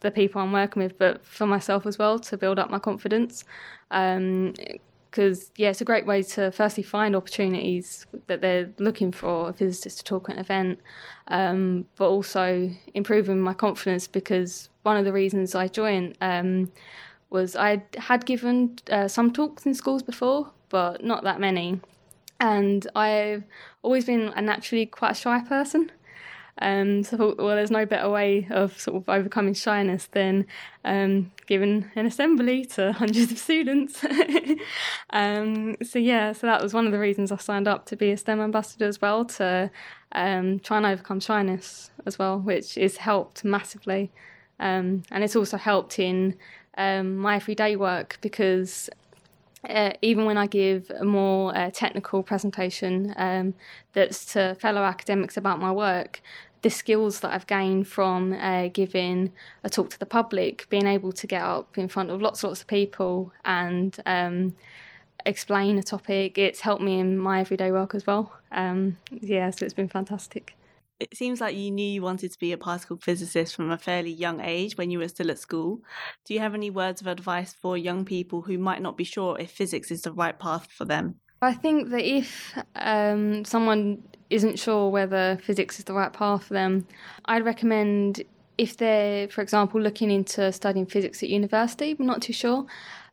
the 0.00 0.10
people 0.10 0.40
I'm 0.42 0.52
working 0.52 0.82
with, 0.82 0.98
but 0.98 1.24
for 1.24 1.46
myself 1.46 1.86
as 1.86 1.98
well 1.98 2.18
to 2.18 2.36
build 2.36 2.58
up 2.58 2.68
my 2.68 2.80
confidence. 2.80 3.44
Because 3.90 4.18
um, 4.18 4.54
yeah, 5.56 5.70
it's 5.70 5.80
a 5.80 5.84
great 5.84 6.04
way 6.04 6.24
to 6.24 6.50
firstly 6.50 6.82
find 6.82 7.14
opportunities 7.14 8.04
that 8.26 8.40
they're 8.40 8.70
looking 8.78 9.12
for 9.12 9.50
a 9.50 9.52
physicist 9.52 9.98
to 9.98 10.04
talk 10.04 10.28
at 10.28 10.34
an 10.34 10.40
event, 10.40 10.80
um, 11.28 11.86
but 11.94 12.08
also 12.08 12.68
improving 12.92 13.40
my 13.40 13.54
confidence 13.54 14.08
because 14.08 14.68
one 14.82 14.96
of 14.96 15.04
the 15.04 15.12
reasons 15.12 15.54
I 15.54 15.68
joined 15.68 16.18
um, 16.20 16.72
was 17.30 17.56
I 17.56 17.82
had 17.96 18.24
given 18.26 18.78
uh, 18.90 19.08
some 19.08 19.32
talks 19.32 19.66
in 19.66 19.74
schools 19.74 20.02
before, 20.02 20.50
but 20.68 21.04
not 21.04 21.24
that 21.24 21.40
many. 21.40 21.80
And 22.40 22.86
I've 22.94 23.44
always 23.82 24.04
been 24.04 24.32
a 24.34 24.40
naturally 24.40 24.86
quite 24.86 25.12
a 25.12 25.14
shy 25.14 25.40
person. 25.40 25.90
Um, 26.60 27.04
so 27.04 27.16
I 27.16 27.18
thought, 27.18 27.38
well, 27.38 27.54
there's 27.54 27.70
no 27.70 27.86
better 27.86 28.10
way 28.10 28.46
of 28.50 28.78
sort 28.80 28.96
of 28.96 29.08
overcoming 29.08 29.54
shyness 29.54 30.06
than 30.06 30.46
um, 30.84 31.30
giving 31.46 31.88
an 31.94 32.06
assembly 32.06 32.64
to 32.66 32.92
hundreds 32.98 33.30
of 33.30 33.38
students. 33.38 34.04
um, 35.10 35.76
so 35.82 35.98
yeah, 35.98 36.32
so 36.32 36.46
that 36.46 36.62
was 36.62 36.74
one 36.74 36.86
of 36.86 36.92
the 36.92 36.98
reasons 36.98 37.30
I 37.30 37.36
signed 37.36 37.68
up 37.68 37.86
to 37.86 37.96
be 37.96 38.10
a 38.10 38.16
STEM 38.16 38.40
ambassador 38.40 38.86
as 38.86 39.00
well 39.00 39.24
to 39.26 39.70
um, 40.12 40.58
try 40.60 40.78
and 40.78 40.86
overcome 40.86 41.20
shyness 41.20 41.90
as 42.06 42.18
well, 42.18 42.38
which 42.38 42.74
has 42.74 42.96
helped 42.96 43.44
massively. 43.44 44.10
Um, 44.60 45.04
and 45.12 45.22
it's 45.22 45.36
also 45.36 45.56
helped 45.56 46.00
in 46.00 46.36
um, 46.78 47.18
my 47.18 47.36
everyday 47.36 47.76
work 47.76 48.16
because 48.22 48.88
uh, 49.68 49.92
even 50.00 50.24
when 50.24 50.38
I 50.38 50.46
give 50.46 50.90
a 50.90 51.04
more 51.04 51.54
uh, 51.54 51.70
technical 51.70 52.22
presentation 52.22 53.12
um, 53.16 53.54
that's 53.92 54.24
to 54.32 54.54
fellow 54.54 54.82
academics 54.82 55.36
about 55.36 55.60
my 55.60 55.72
work, 55.72 56.22
the 56.62 56.70
skills 56.70 57.20
that 57.20 57.32
I've 57.32 57.46
gained 57.46 57.88
from 57.88 58.32
uh, 58.32 58.68
giving 58.68 59.32
a 59.64 59.68
talk 59.68 59.90
to 59.90 59.98
the 59.98 60.06
public, 60.06 60.68
being 60.70 60.86
able 60.86 61.12
to 61.12 61.26
get 61.26 61.42
up 61.42 61.76
in 61.76 61.88
front 61.88 62.10
of 62.10 62.22
lots, 62.22 62.42
lots 62.44 62.60
of 62.60 62.68
people 62.68 63.32
and 63.44 63.96
um, 64.06 64.54
explain 65.26 65.78
a 65.78 65.82
topic, 65.82 66.38
it's 66.38 66.60
helped 66.60 66.82
me 66.82 67.00
in 67.00 67.18
my 67.18 67.40
everyday 67.40 67.72
work 67.72 67.94
as 67.94 68.06
well. 68.06 68.32
Um, 68.52 68.96
yeah, 69.10 69.50
so 69.50 69.64
it's 69.64 69.74
been 69.74 69.88
fantastic 69.88 70.54
it 71.00 71.16
seems 71.16 71.40
like 71.40 71.56
you 71.56 71.70
knew 71.70 71.86
you 71.86 72.02
wanted 72.02 72.32
to 72.32 72.38
be 72.38 72.52
a 72.52 72.58
particle 72.58 72.96
physicist 72.96 73.54
from 73.54 73.70
a 73.70 73.78
fairly 73.78 74.10
young 74.10 74.40
age 74.40 74.76
when 74.76 74.90
you 74.90 74.98
were 74.98 75.08
still 75.08 75.30
at 75.30 75.38
school. 75.38 75.80
Do 76.24 76.34
you 76.34 76.40
have 76.40 76.54
any 76.54 76.70
words 76.70 77.00
of 77.00 77.06
advice 77.06 77.52
for 77.52 77.76
young 77.76 78.04
people 78.04 78.42
who 78.42 78.58
might 78.58 78.82
not 78.82 78.96
be 78.96 79.04
sure 79.04 79.38
if 79.38 79.50
physics 79.50 79.90
is 79.90 80.02
the 80.02 80.12
right 80.12 80.38
path 80.38 80.68
for 80.70 80.84
them? 80.84 81.16
I 81.40 81.54
think 81.54 81.90
that 81.90 82.04
if 82.04 82.52
um, 82.74 83.44
someone 83.44 84.02
isn't 84.28 84.58
sure 84.58 84.90
whether 84.90 85.38
physics 85.42 85.78
is 85.78 85.84
the 85.84 85.94
right 85.94 86.12
path 86.12 86.44
for 86.44 86.54
them, 86.54 86.86
I'd 87.26 87.44
recommend 87.44 88.22
if 88.56 88.76
they're, 88.76 89.28
for 89.28 89.40
example, 89.40 89.80
looking 89.80 90.10
into 90.10 90.50
studying 90.50 90.84
physics 90.86 91.22
at 91.22 91.28
university, 91.28 91.94
but 91.94 92.06
not 92.06 92.22
too 92.22 92.32
sure, 92.32 92.66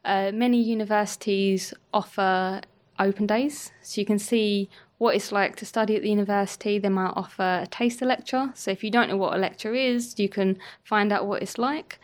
uh, 0.04 0.32
many 0.34 0.62
universities 0.62 1.72
offer 1.94 2.62
open 2.98 3.28
days. 3.28 3.72
So 3.82 4.02
you 4.02 4.08
can 4.08 4.18
see 4.18 4.70
what 4.98 5.16
it's 5.16 5.32
like 5.32 5.56
to 5.58 5.66
study 5.66 5.96
at 5.96 6.02
the 6.02 6.10
university. 6.10 6.80
They 6.80 6.90
might 6.90 7.14
offer 7.16 7.62
a 7.64 7.68
taster 7.68 8.06
lecture. 8.06 8.52
So 8.54 8.72
if 8.72 8.84
you 8.84 8.92
don't 8.92 9.10
know 9.10 9.18
what 9.18 9.34
a 9.34 9.38
lecture 9.38 9.74
is, 9.74 10.18
you 10.18 10.30
can 10.30 10.58
find 10.84 11.12
out 11.12 11.28
what 11.28 11.42
it's 11.42 11.58
like. 11.58 12.00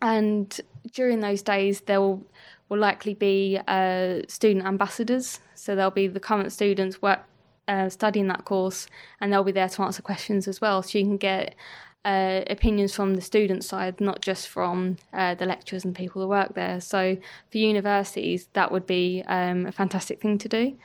And 0.00 0.60
during 0.92 1.20
those 1.20 1.42
days, 1.42 1.80
there 1.82 2.00
will, 2.00 2.24
will 2.68 2.78
likely 2.78 3.14
be 3.14 3.58
uh, 3.66 4.20
student 4.28 4.66
ambassadors. 4.66 5.40
So 5.54 5.74
there'll 5.74 5.90
be 5.90 6.06
the 6.06 6.20
current 6.20 6.52
students 6.52 7.02
work, 7.02 7.20
uh, 7.66 7.88
studying 7.88 8.28
that 8.28 8.44
course, 8.44 8.86
and 9.20 9.32
they'll 9.32 9.44
be 9.44 9.52
there 9.52 9.68
to 9.68 9.82
answer 9.82 10.02
questions 10.02 10.46
as 10.46 10.60
well. 10.60 10.82
So 10.82 10.98
you 10.98 11.04
can 11.04 11.16
get 11.16 11.56
uh, 12.04 12.42
opinions 12.48 12.94
from 12.94 13.14
the 13.16 13.20
student 13.20 13.64
side, 13.64 14.00
not 14.00 14.22
just 14.22 14.48
from 14.48 14.96
uh, 15.12 15.34
the 15.34 15.44
lecturers 15.44 15.84
and 15.84 15.94
people 15.94 16.22
who 16.22 16.28
work 16.28 16.54
there. 16.54 16.80
So 16.80 17.16
for 17.50 17.58
universities, 17.58 18.48
that 18.52 18.70
would 18.70 18.86
be 18.86 19.24
um, 19.26 19.66
a 19.66 19.72
fantastic 19.72 20.20
thing 20.20 20.38
to 20.38 20.48
do. 20.48 20.78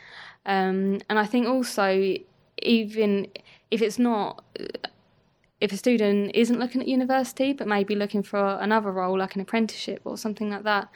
Um, 0.45 1.01
and 1.09 1.19
I 1.19 1.25
think 1.25 1.47
also, 1.47 2.15
even 2.61 3.27
if 3.71 3.81
it's 3.81 3.99
not, 3.99 4.43
if 5.61 5.71
a 5.71 5.77
student 5.77 6.31
isn't 6.35 6.59
looking 6.59 6.81
at 6.81 6.87
university 6.87 7.53
but 7.53 7.67
maybe 7.67 7.95
looking 7.95 8.21
for 8.21 8.57
another 8.59 8.91
role 8.91 9.17
like 9.17 9.35
an 9.35 9.41
apprenticeship 9.41 10.01
or 10.03 10.17
something 10.17 10.49
like 10.49 10.63
that, 10.63 10.89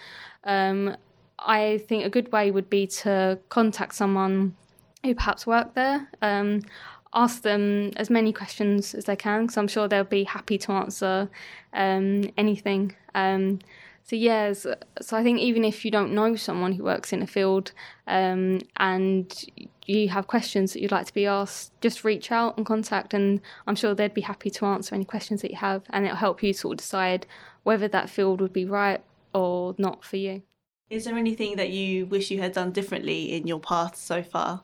um, 0.44 0.96
I 1.40 1.80
think 1.88 2.06
a 2.06 2.10
good 2.10 2.32
way 2.32 2.52
would 2.52 2.70
be 2.70 2.88
to 2.88 3.40
contact 3.50 3.96
someone 3.96 4.56
who 5.04 5.16
perhaps 5.16 5.46
worked 5.46 5.76
there. 5.76 6.10
Um, 6.22 6.62
ask 7.14 7.42
them 7.42 7.92
as 7.96 8.10
many 8.10 8.34
questions 8.34 8.94
as 8.94 9.06
they 9.06 9.16
can 9.16 9.44
because 9.44 9.58
I'm 9.58 9.68
sure 9.68 9.88
they'll 9.88 10.04
be 10.04 10.24
happy 10.24 10.58
to 10.60 10.72
answer 10.74 11.30
um, 11.74 12.30
anything. 12.38 12.96
So 14.08 14.16
yes, 14.16 14.62
so, 14.62 14.76
so, 15.02 15.18
I 15.18 15.24
think 15.24 15.40
even 15.40 15.66
if 15.66 15.84
you 15.84 15.92
don't 15.92 16.14
know 16.14 16.38
someone 16.38 16.72
who 16.72 16.84
works 16.86 17.12
in 17.12 17.22
a 17.22 17.28
field 17.28 17.74
um, 18.08 18.62
and 18.78 19.68
you 19.86 20.08
have 20.08 20.28
questions 20.28 20.72
that 20.72 20.82
you'd 20.82 20.94
like 20.94 21.08
to 21.08 21.14
be 21.14 21.26
asked, 21.26 21.74
just 21.82 22.06
reach 22.06 22.32
out 22.32 22.56
and 22.56 22.66
contact, 22.66 23.14
and 23.14 23.42
I'm 23.68 23.76
sure 23.76 23.94
they'd 23.94 24.14
be 24.14 24.22
happy 24.22 24.50
to 24.50 24.66
answer 24.66 24.96
any 24.96 25.04
questions 25.04 25.42
that 25.42 25.52
you 25.52 25.58
have, 25.58 25.84
and 25.90 26.06
it'll 26.06 26.16
help 26.16 26.42
you 26.42 26.54
sort 26.54 26.76
of 26.76 26.78
decide 26.78 27.28
whether 27.64 27.90
that 27.90 28.10
field 28.10 28.40
would 28.40 28.54
be 28.54 28.64
right 28.64 29.04
or 29.34 29.76
not 29.78 30.06
for 30.06 30.16
you. 30.16 30.42
Is 30.90 31.04
there 31.04 31.18
anything 31.18 31.58
that 31.58 31.72
you 31.72 32.06
wish 32.06 32.32
you 32.32 32.40
had 32.40 32.54
done 32.54 32.72
differently 32.72 33.34
in 33.34 33.46
your 33.46 33.60
path 33.60 33.98
so 33.98 34.24
far? 34.24 34.62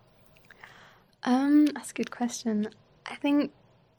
Um, 1.23 1.65
that's 1.65 1.91
a 1.91 1.93
good 1.93 2.11
question. 2.11 2.69
I 3.07 3.15
think 3.15 3.51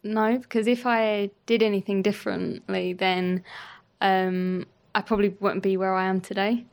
no, 0.03 0.39
because 0.39 0.67
if 0.67 0.87
I 0.87 1.29
did 1.45 1.63
anything 1.63 2.01
differently, 2.01 2.95
then 2.95 3.45
um, 4.01 4.65
I 4.95 5.01
probably 5.01 5.31
wouldn't 5.41 5.63
be 5.63 5.77
where 5.77 5.95
I 5.95 6.05
am 6.05 6.21
today. 6.21 6.65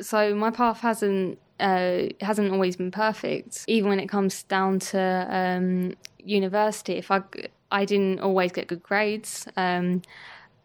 So 0.00 0.34
my 0.34 0.50
path 0.50 0.80
hasn't 0.80 1.38
uh, 1.60 2.04
hasn't 2.20 2.52
always 2.52 2.76
been 2.76 2.90
perfect. 2.90 3.64
Even 3.66 3.90
when 3.90 4.00
it 4.00 4.08
comes 4.08 4.42
down 4.44 4.78
to 4.78 5.26
um, 5.30 5.94
university, 6.18 6.94
if 6.94 7.10
I 7.10 7.22
I 7.70 7.84
didn't 7.84 8.20
always 8.20 8.52
get 8.52 8.66
good 8.66 8.82
grades, 8.82 9.46
um, 9.56 10.02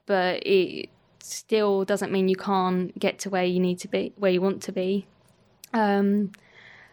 but 0.06 0.46
it 0.46 0.90
still 1.20 1.86
doesn't 1.86 2.12
mean 2.12 2.28
you 2.28 2.36
can't 2.36 2.98
get 2.98 3.20
to 3.20 3.30
where 3.30 3.44
you 3.44 3.60
need 3.60 3.80
to 3.80 3.88
be, 3.88 4.14
where 4.18 4.32
you 4.32 4.42
want 4.42 4.62
to 4.64 4.72
be. 4.72 5.06
Um, 5.74 6.32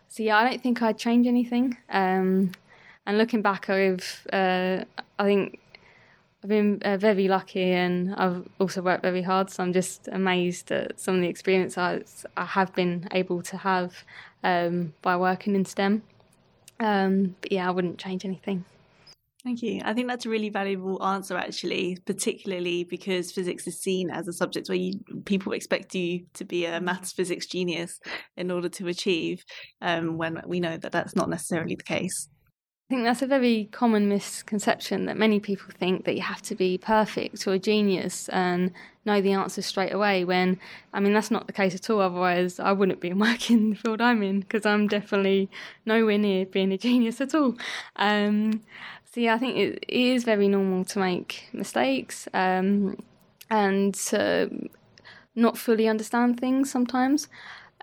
so 0.09 0.23
yeah, 0.23 0.37
I 0.37 0.49
don't 0.49 0.63
think 0.63 0.83
I'd 0.83 0.99
change 0.99 1.27
anything. 1.27 1.77
Um, 1.89 2.53
and 3.07 3.19
looking 3.19 3.43
back, 3.43 3.71
I've 3.71 4.27
uh, 4.33 4.85
I 5.19 5.25
think 5.25 5.59
I've 6.43 6.49
been 6.49 6.81
uh, 6.85 6.97
very 6.97 7.29
lucky 7.29 7.71
and 7.71 8.15
I've 8.17 8.49
also 8.59 8.83
worked 8.83 9.03
very 9.03 9.23
hard. 9.23 9.49
So 9.51 9.63
I'm 9.63 9.73
just 9.73 10.09
amazed 10.09 10.73
at 10.73 10.99
some 10.99 11.15
of 11.15 11.21
the 11.21 11.29
experience 11.29 11.79
I, 11.79 12.03
I 12.37 12.45
have 12.45 12.75
been 12.75 13.07
able 13.13 13.43
to 13.43 13.57
have 13.57 13.95
um, 14.43 14.93
by 15.03 15.17
working 15.17 15.55
in 15.55 15.65
STEM. 15.65 16.03
Um, 16.81 17.37
but 17.41 17.53
yeah, 17.53 17.69
I 17.69 17.71
wouldn't 17.71 17.99
change 17.99 18.25
anything. 18.25 18.65
Thank 19.45 19.63
you. 19.63 19.81
I 19.85 19.93
think 19.93 20.09
that's 20.09 20.27
a 20.27 20.31
really 20.31 20.51
valuable 20.51 21.05
answer, 21.05 21.37
actually, 21.37 21.99
particularly 22.07 22.85
because 22.85 23.33
physics 23.33 23.67
is 23.67 23.81
seen 23.81 24.09
as 24.09 24.29
a 24.29 24.33
subject 24.33 24.69
where 24.69 24.79
you, 24.79 25.01
people 25.25 25.53
expect 25.53 25.95
you 25.97 26.27
to 26.35 26.45
be 26.45 26.65
a 26.65 26.81
maths 26.81 27.13
physics 27.13 27.47
genius 27.47 27.99
in 28.37 28.53
order 28.53 28.69
to 28.69 28.87
achieve, 28.87 29.45
um, 29.81 30.17
when 30.17 30.41
we 30.47 30.61
know 30.61 30.77
that 30.77 30.93
that's 30.93 31.17
not 31.17 31.29
necessarily 31.29 31.75
the 31.75 31.83
case. 31.83 32.29
I 32.89 32.95
think 32.95 33.05
that's 33.05 33.23
a 33.23 33.27
very 33.27 33.69
common 33.73 34.09
misconception 34.09 35.07
that 35.07 35.17
many 35.17 35.41
people 35.41 35.73
think 35.79 36.05
that 36.05 36.15
you 36.15 36.21
have 36.21 36.43
to 36.43 36.55
be 36.55 36.77
perfect 36.77 37.47
or 37.47 37.55
a 37.55 37.59
genius 37.59 38.29
and 38.29 38.71
know 39.07 39.21
the 39.23 39.33
answer 39.33 39.63
straight 39.63 39.95
away. 39.95 40.25
When 40.25 40.59
I 40.93 41.01
mean 41.01 41.15
that's 41.15 41.31
not 41.31 41.47
the 41.47 41.55
case 41.55 41.75
at 41.75 41.89
all. 41.89 42.01
Otherwise, 42.01 42.61
I 42.61 42.73
wouldn't 42.73 43.01
be 43.01 43.13
working 43.15 43.59
in 43.59 43.71
the 43.71 43.77
field 43.77 44.03
I'm 44.03 44.23
in 44.23 44.41
because 44.41 44.67
I'm 44.67 44.89
definitely 44.89 45.49
nowhere 45.87 46.19
near 46.19 46.45
being 46.45 46.73
a 46.73 46.77
genius 46.77 47.21
at 47.21 47.35
all. 47.35 47.57
Um, 47.97 48.63
so 49.11 49.21
yeah, 49.21 49.35
I 49.35 49.39
think 49.39 49.57
it, 49.57 49.85
it 49.89 49.95
is 49.95 50.25
very 50.25 50.49
normal 50.49 50.85
to 50.87 50.99
make 50.99 51.49
mistakes 51.53 52.29
um, 52.35 52.99
and 53.51 53.95
to 53.95 54.69
not 55.35 55.57
fully 55.57 55.89
understand 55.89 56.39
things 56.39 56.71
sometimes. 56.71 57.29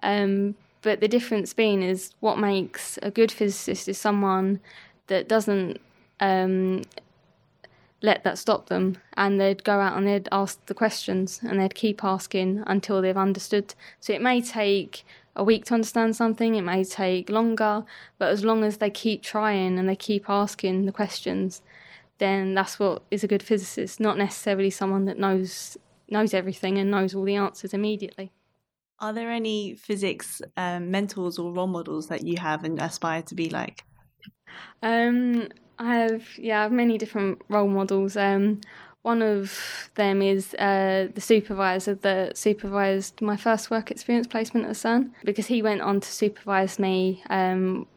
Um, 0.04 0.56
but 0.82 1.02
the 1.02 1.08
difference 1.08 1.54
being 1.54 1.84
is 1.84 2.14
what 2.20 2.40
makes 2.40 2.98
a 3.02 3.12
good 3.12 3.32
physicist 3.32 3.88
is 3.88 3.98
someone 3.98 4.60
that 5.10 5.28
doesn't 5.28 5.80
um, 6.20 6.82
let 8.02 8.24
that 8.24 8.38
stop 8.38 8.68
them 8.68 8.98
and 9.16 9.40
they'd 9.40 9.64
go 9.64 9.80
out 9.80 9.98
and 9.98 10.08
they'd 10.08 10.30
ask 10.32 10.66
the 10.68 10.74
questions 10.74 11.42
and 11.44 11.60
they'd 11.60 11.76
keep 11.76 12.04
asking 12.04 12.64
until 12.66 13.02
they've 13.02 13.18
understood. 13.18 13.76
So 14.00 14.14
it 14.14 14.22
may 14.22 14.42
take 14.42 15.06
a 15.36 15.44
week 15.44 15.66
to 15.66 15.74
understand 15.74 16.16
something, 16.16 16.56
it 16.56 16.62
may 16.62 16.84
take 16.84 17.30
longer, 17.30 17.84
but 18.18 18.30
as 18.30 18.44
long 18.44 18.64
as 18.64 18.78
they 18.78 18.90
keep 18.90 19.22
trying 19.22 19.78
and 19.78 19.88
they 19.88 19.96
keep 19.96 20.30
asking 20.30 20.86
the 20.86 20.92
questions, 20.92 21.62
then 22.18 22.54
that's 22.54 22.80
what 22.80 23.04
is 23.12 23.24
a 23.24 23.28
good 23.28 23.44
physicist, 23.44 24.00
not 24.00 24.18
necessarily 24.18 24.70
someone 24.70 25.06
that 25.06 25.18
knows 25.18 25.78
knows 26.12 26.34
everything 26.34 26.80
and 26.80 26.90
knows 26.90 27.14
all 27.14 27.24
the 27.24 27.36
answers 27.36 27.74
immediately. 27.74 28.32
Are 29.00 29.14
there 29.14 29.30
any 29.30 29.76
physics 29.76 30.42
um, 30.58 30.90
mentors 30.92 31.38
or 31.38 31.54
role 31.54 31.68
models 31.68 32.08
that 32.08 32.26
you 32.26 32.38
have 32.38 32.64
and 32.64 32.80
aspire 32.82 33.22
to 33.24 33.36
be 33.36 33.50
like? 33.50 33.86
Um, 34.82 35.50
I 35.78 35.96
have 35.96 36.24
yeah, 36.38 36.60
I 36.60 36.64
have 36.64 36.72
many 36.72 36.98
different 36.98 37.42
role 37.50 37.68
models. 37.68 38.18
Um, 38.18 38.62
one 39.02 39.22
of 39.22 39.90
them 39.96 40.22
is 40.22 40.54
uh, 40.56 41.08
the 41.14 41.22
supervisor 41.22 41.96
that 41.96 42.38
supervised 42.38 43.22
my 43.22 43.38
first 43.38 43.72
work 43.72 43.92
experience 43.92 44.28
placement 44.28 44.66
at 44.66 44.74
CERN 44.74 45.12
because 45.24 45.48
he 45.48 45.62
went 45.62 45.82
on 45.82 46.02
to 46.02 46.08
supervise 46.08 46.80
me 46.80 47.24
um, 47.30 47.88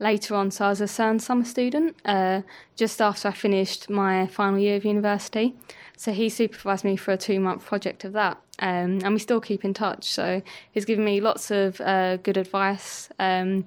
later 0.00 0.34
on. 0.34 0.50
So 0.50 0.66
I 0.66 0.68
was 0.70 0.80
a 0.80 0.84
CERN 0.84 1.20
summer 1.20 1.44
student 1.44 1.96
uh, 2.04 2.42
just 2.74 3.00
after 3.00 3.28
I 3.28 3.32
finished 3.32 3.88
my 3.88 4.26
final 4.26 4.58
year 4.58 4.76
of 4.76 4.84
university. 4.84 5.54
So 5.96 6.12
he 6.12 6.28
supervised 6.28 6.84
me 6.84 6.96
for 6.96 7.12
a 7.12 7.16
two 7.16 7.38
month 7.38 7.64
project 7.64 8.04
of 8.04 8.12
that. 8.14 8.38
Um, 8.58 8.98
and 9.04 9.14
we 9.14 9.20
still 9.20 9.40
keep 9.40 9.64
in 9.64 9.74
touch. 9.74 10.04
So 10.04 10.42
he's 10.72 10.84
given 10.84 11.04
me 11.04 11.20
lots 11.20 11.52
of 11.52 11.80
uh, 11.80 12.16
good 12.16 12.36
advice. 12.36 13.08
Um, 13.20 13.66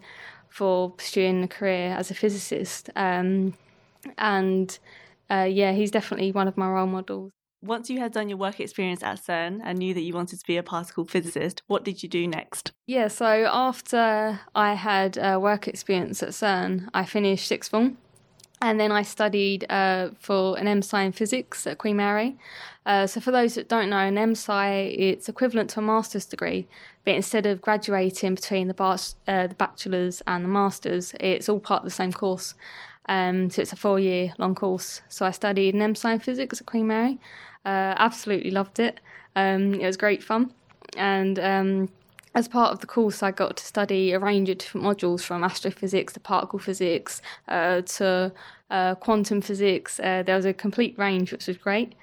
for 0.51 0.91
pursuing 0.91 1.43
a 1.43 1.47
career 1.47 1.95
as 1.97 2.11
a 2.11 2.13
physicist. 2.13 2.89
Um, 2.95 3.55
and 4.17 4.77
uh, 5.29 5.47
yeah, 5.49 5.71
he's 5.71 5.91
definitely 5.91 6.31
one 6.31 6.47
of 6.47 6.57
my 6.57 6.69
role 6.69 6.87
models. 6.87 7.31
Once 7.63 7.89
you 7.89 7.99
had 7.99 8.11
done 8.11 8.27
your 8.27 8.37
work 8.37 8.59
experience 8.59 9.03
at 9.03 9.19
CERN 9.19 9.61
and 9.63 9.77
knew 9.77 9.93
that 9.93 10.01
you 10.01 10.13
wanted 10.13 10.39
to 10.39 10.45
be 10.45 10.57
a 10.57 10.63
particle 10.63 11.05
physicist, 11.05 11.61
what 11.67 11.85
did 11.85 12.01
you 12.01 12.09
do 12.09 12.27
next? 12.27 12.71
Yeah, 12.87 13.07
so 13.07 13.47
after 13.51 14.39
I 14.55 14.73
had 14.73 15.17
uh, 15.17 15.39
work 15.39 15.67
experience 15.67 16.23
at 16.23 16.29
CERN, 16.29 16.89
I 16.93 17.05
finished 17.05 17.47
sixth 17.47 17.71
form 17.71 17.97
and 18.61 18.79
then 18.79 18.91
I 18.91 19.01
studied 19.01 19.65
uh, 19.69 20.09
for 20.19 20.57
an 20.57 20.65
MSci 20.65 21.05
in 21.05 21.11
physics 21.11 21.65
at 21.65 21.79
Queen 21.79 21.97
Mary. 21.97 22.37
Uh, 22.85 23.07
so, 23.07 23.19
for 23.19 23.31
those 23.31 23.55
that 23.55 23.67
don't 23.67 23.89
know, 23.89 23.97
an 23.97 24.15
MSci 24.15 24.95
it's 24.97 25.27
equivalent 25.27 25.69
to 25.71 25.79
a 25.79 25.83
master's 25.83 26.25
degree, 26.25 26.67
but 27.03 27.15
instead 27.15 27.45
of 27.45 27.61
graduating 27.61 28.35
between 28.35 28.67
the, 28.67 28.73
bar- 28.73 28.97
uh, 29.27 29.47
the 29.47 29.55
bachelor's 29.55 30.21
and 30.27 30.45
the 30.45 30.49
master's, 30.49 31.13
it's 31.19 31.49
all 31.49 31.59
part 31.59 31.79
of 31.79 31.85
the 31.85 31.91
same 31.91 32.13
course. 32.13 32.53
Um, 33.09 33.49
so 33.49 33.61
it's 33.61 33.73
a 33.73 33.75
four-year 33.75 34.33
long 34.37 34.55
course. 34.55 35.01
So 35.09 35.25
I 35.25 35.31
studied 35.31 35.73
an 35.73 35.81
MSci 35.81 36.13
in 36.13 36.19
physics 36.19 36.61
at 36.61 36.67
Queen 36.67 36.87
Mary. 36.87 37.19
Uh, 37.65 37.93
absolutely 37.97 38.51
loved 38.51 38.79
it. 38.79 38.99
Um, 39.35 39.73
it 39.75 39.85
was 39.85 39.97
great 39.97 40.23
fun, 40.23 40.53
and 40.97 41.39
um, 41.39 41.89
as 42.33 42.47
part 42.47 42.71
of 42.71 42.79
the 42.79 42.87
course, 42.87 43.21
I 43.21 43.31
got 43.31 43.57
to 43.57 43.65
study 43.65 44.13
a 44.13 44.19
range 44.19 44.49
of 44.49 44.59
different 44.59 44.85
modules 44.85 45.21
from 45.21 45.43
astrophysics 45.43 46.13
to 46.13 46.19
particle 46.19 46.59
physics 46.59 47.21
uh, 47.47 47.81
to 47.81 48.31
uh, 48.69 48.95
quantum 48.95 49.41
physics. 49.41 49.99
Uh, 49.99 50.23
there 50.23 50.35
was 50.35 50.45
a 50.45 50.53
complete 50.53 50.97
range, 50.97 51.31
which 51.31 51.47
was 51.47 51.57
great. 51.57 51.93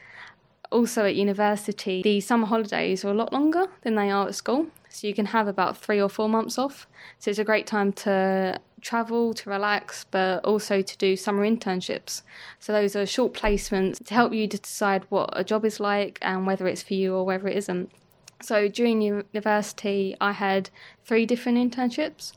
Also, 0.70 1.06
at 1.06 1.14
university, 1.14 2.02
the 2.02 2.20
summer 2.20 2.46
holidays 2.46 3.04
are 3.04 3.10
a 3.10 3.14
lot 3.14 3.32
longer 3.32 3.66
than 3.82 3.94
they 3.94 4.10
are 4.10 4.28
at 4.28 4.34
school. 4.34 4.66
So, 4.90 5.06
you 5.06 5.14
can 5.14 5.26
have 5.26 5.48
about 5.48 5.78
three 5.78 6.00
or 6.00 6.10
four 6.10 6.28
months 6.28 6.58
off. 6.58 6.86
So, 7.18 7.30
it's 7.30 7.38
a 7.38 7.44
great 7.44 7.66
time 7.66 7.92
to 8.04 8.60
travel, 8.82 9.32
to 9.32 9.48
relax, 9.48 10.04
but 10.10 10.44
also 10.44 10.82
to 10.82 10.98
do 10.98 11.16
summer 11.16 11.48
internships. 11.48 12.20
So, 12.58 12.74
those 12.74 12.94
are 12.94 13.06
short 13.06 13.32
placements 13.32 14.04
to 14.04 14.12
help 14.12 14.34
you 14.34 14.46
to 14.46 14.58
decide 14.58 15.06
what 15.08 15.30
a 15.32 15.42
job 15.42 15.64
is 15.64 15.80
like 15.80 16.18
and 16.20 16.46
whether 16.46 16.66
it's 16.66 16.82
for 16.82 16.92
you 16.92 17.14
or 17.14 17.24
whether 17.24 17.48
it 17.48 17.56
isn't. 17.56 17.90
So 18.40 18.68
during 18.68 19.02
university, 19.02 20.16
I 20.20 20.32
had 20.32 20.70
three 21.04 21.26
different 21.26 21.58
internships. 21.58 22.32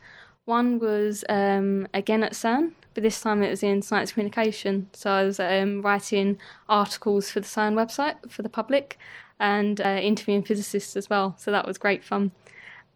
One 0.46 0.80
was 0.80 1.24
um, 1.30 1.88
again 1.94 2.24
at 2.24 2.34
CERN, 2.34 2.74
but 2.94 3.04
this 3.04 3.22
time 3.22 3.44
it 3.44 3.50
was 3.50 3.64
in 3.64 3.82
science 3.82 4.14
communication. 4.14 4.90
So 4.94 5.12
I 5.12 5.24
was 5.24 5.40
um, 5.40 5.82
writing 5.82 6.40
articles 6.68 7.30
for 7.30 7.40
the 7.40 7.48
CERN 7.48 7.74
website 7.76 8.32
for 8.32 8.42
the 8.42 8.50
public 8.50 8.98
and 9.40 9.80
uh, 9.82 10.00
interviewing 10.02 10.44
physicists 10.44 10.96
as 10.96 11.10
well. 11.10 11.36
So 11.38 11.52
that 11.52 11.68
was 11.68 11.78
great 11.78 12.04
fun. 12.04 12.32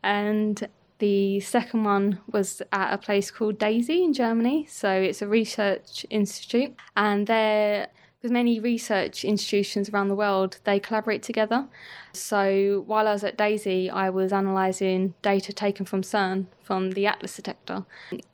And 0.03 0.67
the 0.99 1.39
second 1.41 1.83
one 1.83 2.19
was 2.31 2.61
at 2.71 2.93
a 2.93 2.97
place 2.97 3.29
called 3.29 3.59
DESY 3.59 4.03
in 4.03 4.13
Germany. 4.13 4.65
So 4.69 4.89
it's 4.89 5.21
a 5.21 5.27
research 5.27 6.05
institute, 6.09 6.73
and 6.95 7.27
they're 7.27 7.87
because 8.25 8.33
many 8.33 8.59
research 8.59 9.23
institutions 9.23 9.88
around 9.89 10.07
the 10.07 10.15
world 10.15 10.57
they 10.63 10.79
collaborate 10.79 11.21
together. 11.21 11.67
So 12.11 12.83
while 12.88 13.07
I 13.07 13.13
was 13.13 13.23
at 13.23 13.38
DESY, 13.38 13.88
I 13.91 14.09
was 14.09 14.31
analysing 14.31 15.13
data 15.21 15.53
taken 15.53 15.85
from 15.85 16.01
CERN 16.01 16.47
from 16.63 16.93
the 16.93 17.05
Atlas 17.05 17.35
detector. 17.35 17.85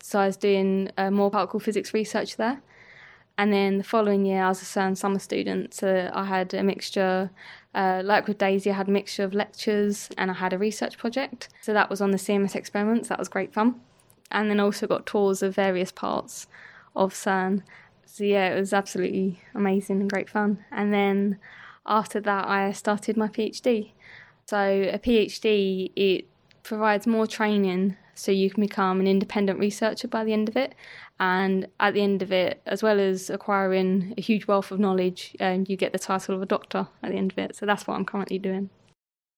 So 0.02 0.20
I 0.20 0.28
was 0.28 0.38
doing 0.38 0.92
uh, 0.98 1.12
more 1.12 1.30
particle 1.30 1.60
physics 1.60 1.94
research 1.94 2.38
there. 2.38 2.62
And 3.38 3.52
then 3.52 3.80
the 3.80 3.84
following 3.84 4.26
year, 4.26 4.44
I 4.44 4.48
was 4.48 4.62
a 4.62 4.66
CERN 4.66 4.96
summer 4.96 5.20
student, 5.20 5.74
so 5.74 6.10
I 6.14 6.24
had 6.24 6.54
a 6.54 6.64
mixture. 6.64 7.30
Uh, 7.76 8.02
like 8.06 8.30
with 8.30 8.38
DESY, 8.38 8.72
I 8.72 8.76
had 8.76 8.88
a 8.88 8.92
mixture 8.92 9.26
of 9.26 9.34
lectures 9.34 10.10
and 10.18 10.32
I 10.32 10.36
had 10.36 10.54
a 10.54 10.58
research 10.58 10.98
project. 10.98 11.50
So 11.60 11.74
that 11.74 11.90
was 11.90 12.00
on 12.00 12.12
the 12.12 12.18
CMS 12.18 12.56
experiments. 12.56 13.10
That 13.10 13.20
was 13.20 13.28
great 13.28 13.54
fun. 13.54 13.82
And 14.32 14.50
then 14.50 14.62
also 14.62 14.88
got 14.88 15.06
tours 15.06 15.44
of 15.44 15.54
various 15.54 15.92
parts 15.92 16.48
of 16.96 17.14
CERN 17.14 17.64
so 18.12 18.26
yeah, 18.26 18.54
it 18.54 18.60
was 18.60 18.74
absolutely 18.74 19.40
amazing 19.56 20.02
and 20.02 20.10
great 20.10 20.30
fun. 20.30 20.66
And 20.70 20.94
then 20.94 21.40
after 21.86 22.20
that, 22.20 22.46
I 22.46 22.74
started 22.74 23.16
my 23.16 23.30
PhD. 23.30 23.92
So 24.48 24.58
a 24.58 25.00
PhD 25.00 25.94
it 25.96 26.28
provides 26.62 27.08
more 27.08 27.26
training 27.26 27.96
so 28.14 28.34
you 28.34 28.50
can 28.50 28.60
become 28.60 29.00
an 29.00 29.08
independent 29.08 29.60
researcher 29.60 30.10
by 30.10 30.26
the 30.26 30.34
end 30.34 30.50
of 30.50 30.58
it. 30.58 30.76
And 31.22 31.68
at 31.80 31.94
the 31.94 32.02
end 32.02 32.22
of 32.22 32.34
it, 32.34 32.62
as 32.66 32.84
well 32.84 33.00
as 33.00 33.30
acquiring 33.30 34.14
a 34.18 34.22
huge 34.22 34.46
wealth 34.46 34.72
of 34.72 34.80
knowledge, 34.80 35.34
um, 35.40 35.64
you 35.70 35.78
get 35.78 35.94
the 35.94 36.00
title 36.00 36.36
of 36.36 36.42
a 36.42 36.46
doctor 36.46 36.90
at 37.02 37.12
the 37.12 37.18
end 37.18 37.32
of 37.32 37.38
it. 37.38 37.56
So 37.56 37.66
that's 37.66 37.88
what 37.88 37.96
I'm 37.96 38.04
currently 38.04 38.40
doing. 38.40 38.70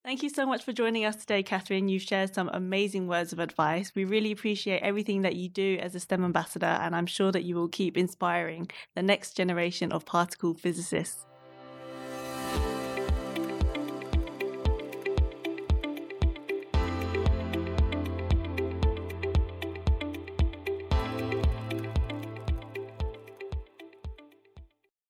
Thank 0.03 0.21
you 0.21 0.29
so 0.29 0.45
much 0.45 0.65
for 0.65 0.73
joining 0.73 1.05
us 1.05 1.15
today, 1.15 1.43
Catherine. 1.43 1.87
You've 1.87 2.01
shared 2.01 2.33
some 2.33 2.49
amazing 2.53 3.07
words 3.07 3.31
of 3.31 3.39
advice. 3.39 3.93
We 3.95 4.03
really 4.03 4.33
appreciate 4.33 4.81
everything 4.81 5.21
that 5.21 5.35
you 5.37 5.47
do 5.47 5.77
as 5.79 5.95
a 5.95 5.99
STEM 6.01 6.25
ambassador, 6.25 6.65
and 6.65 6.93
I'm 6.93 7.05
sure 7.05 7.31
that 7.31 7.43
you 7.43 7.55
will 7.55 7.69
keep 7.69 7.97
inspiring 7.97 8.69
the 8.95 9.01
next 9.01 9.37
generation 9.37 9.93
of 9.93 10.05
particle 10.05 10.55
physicists. 10.55 11.25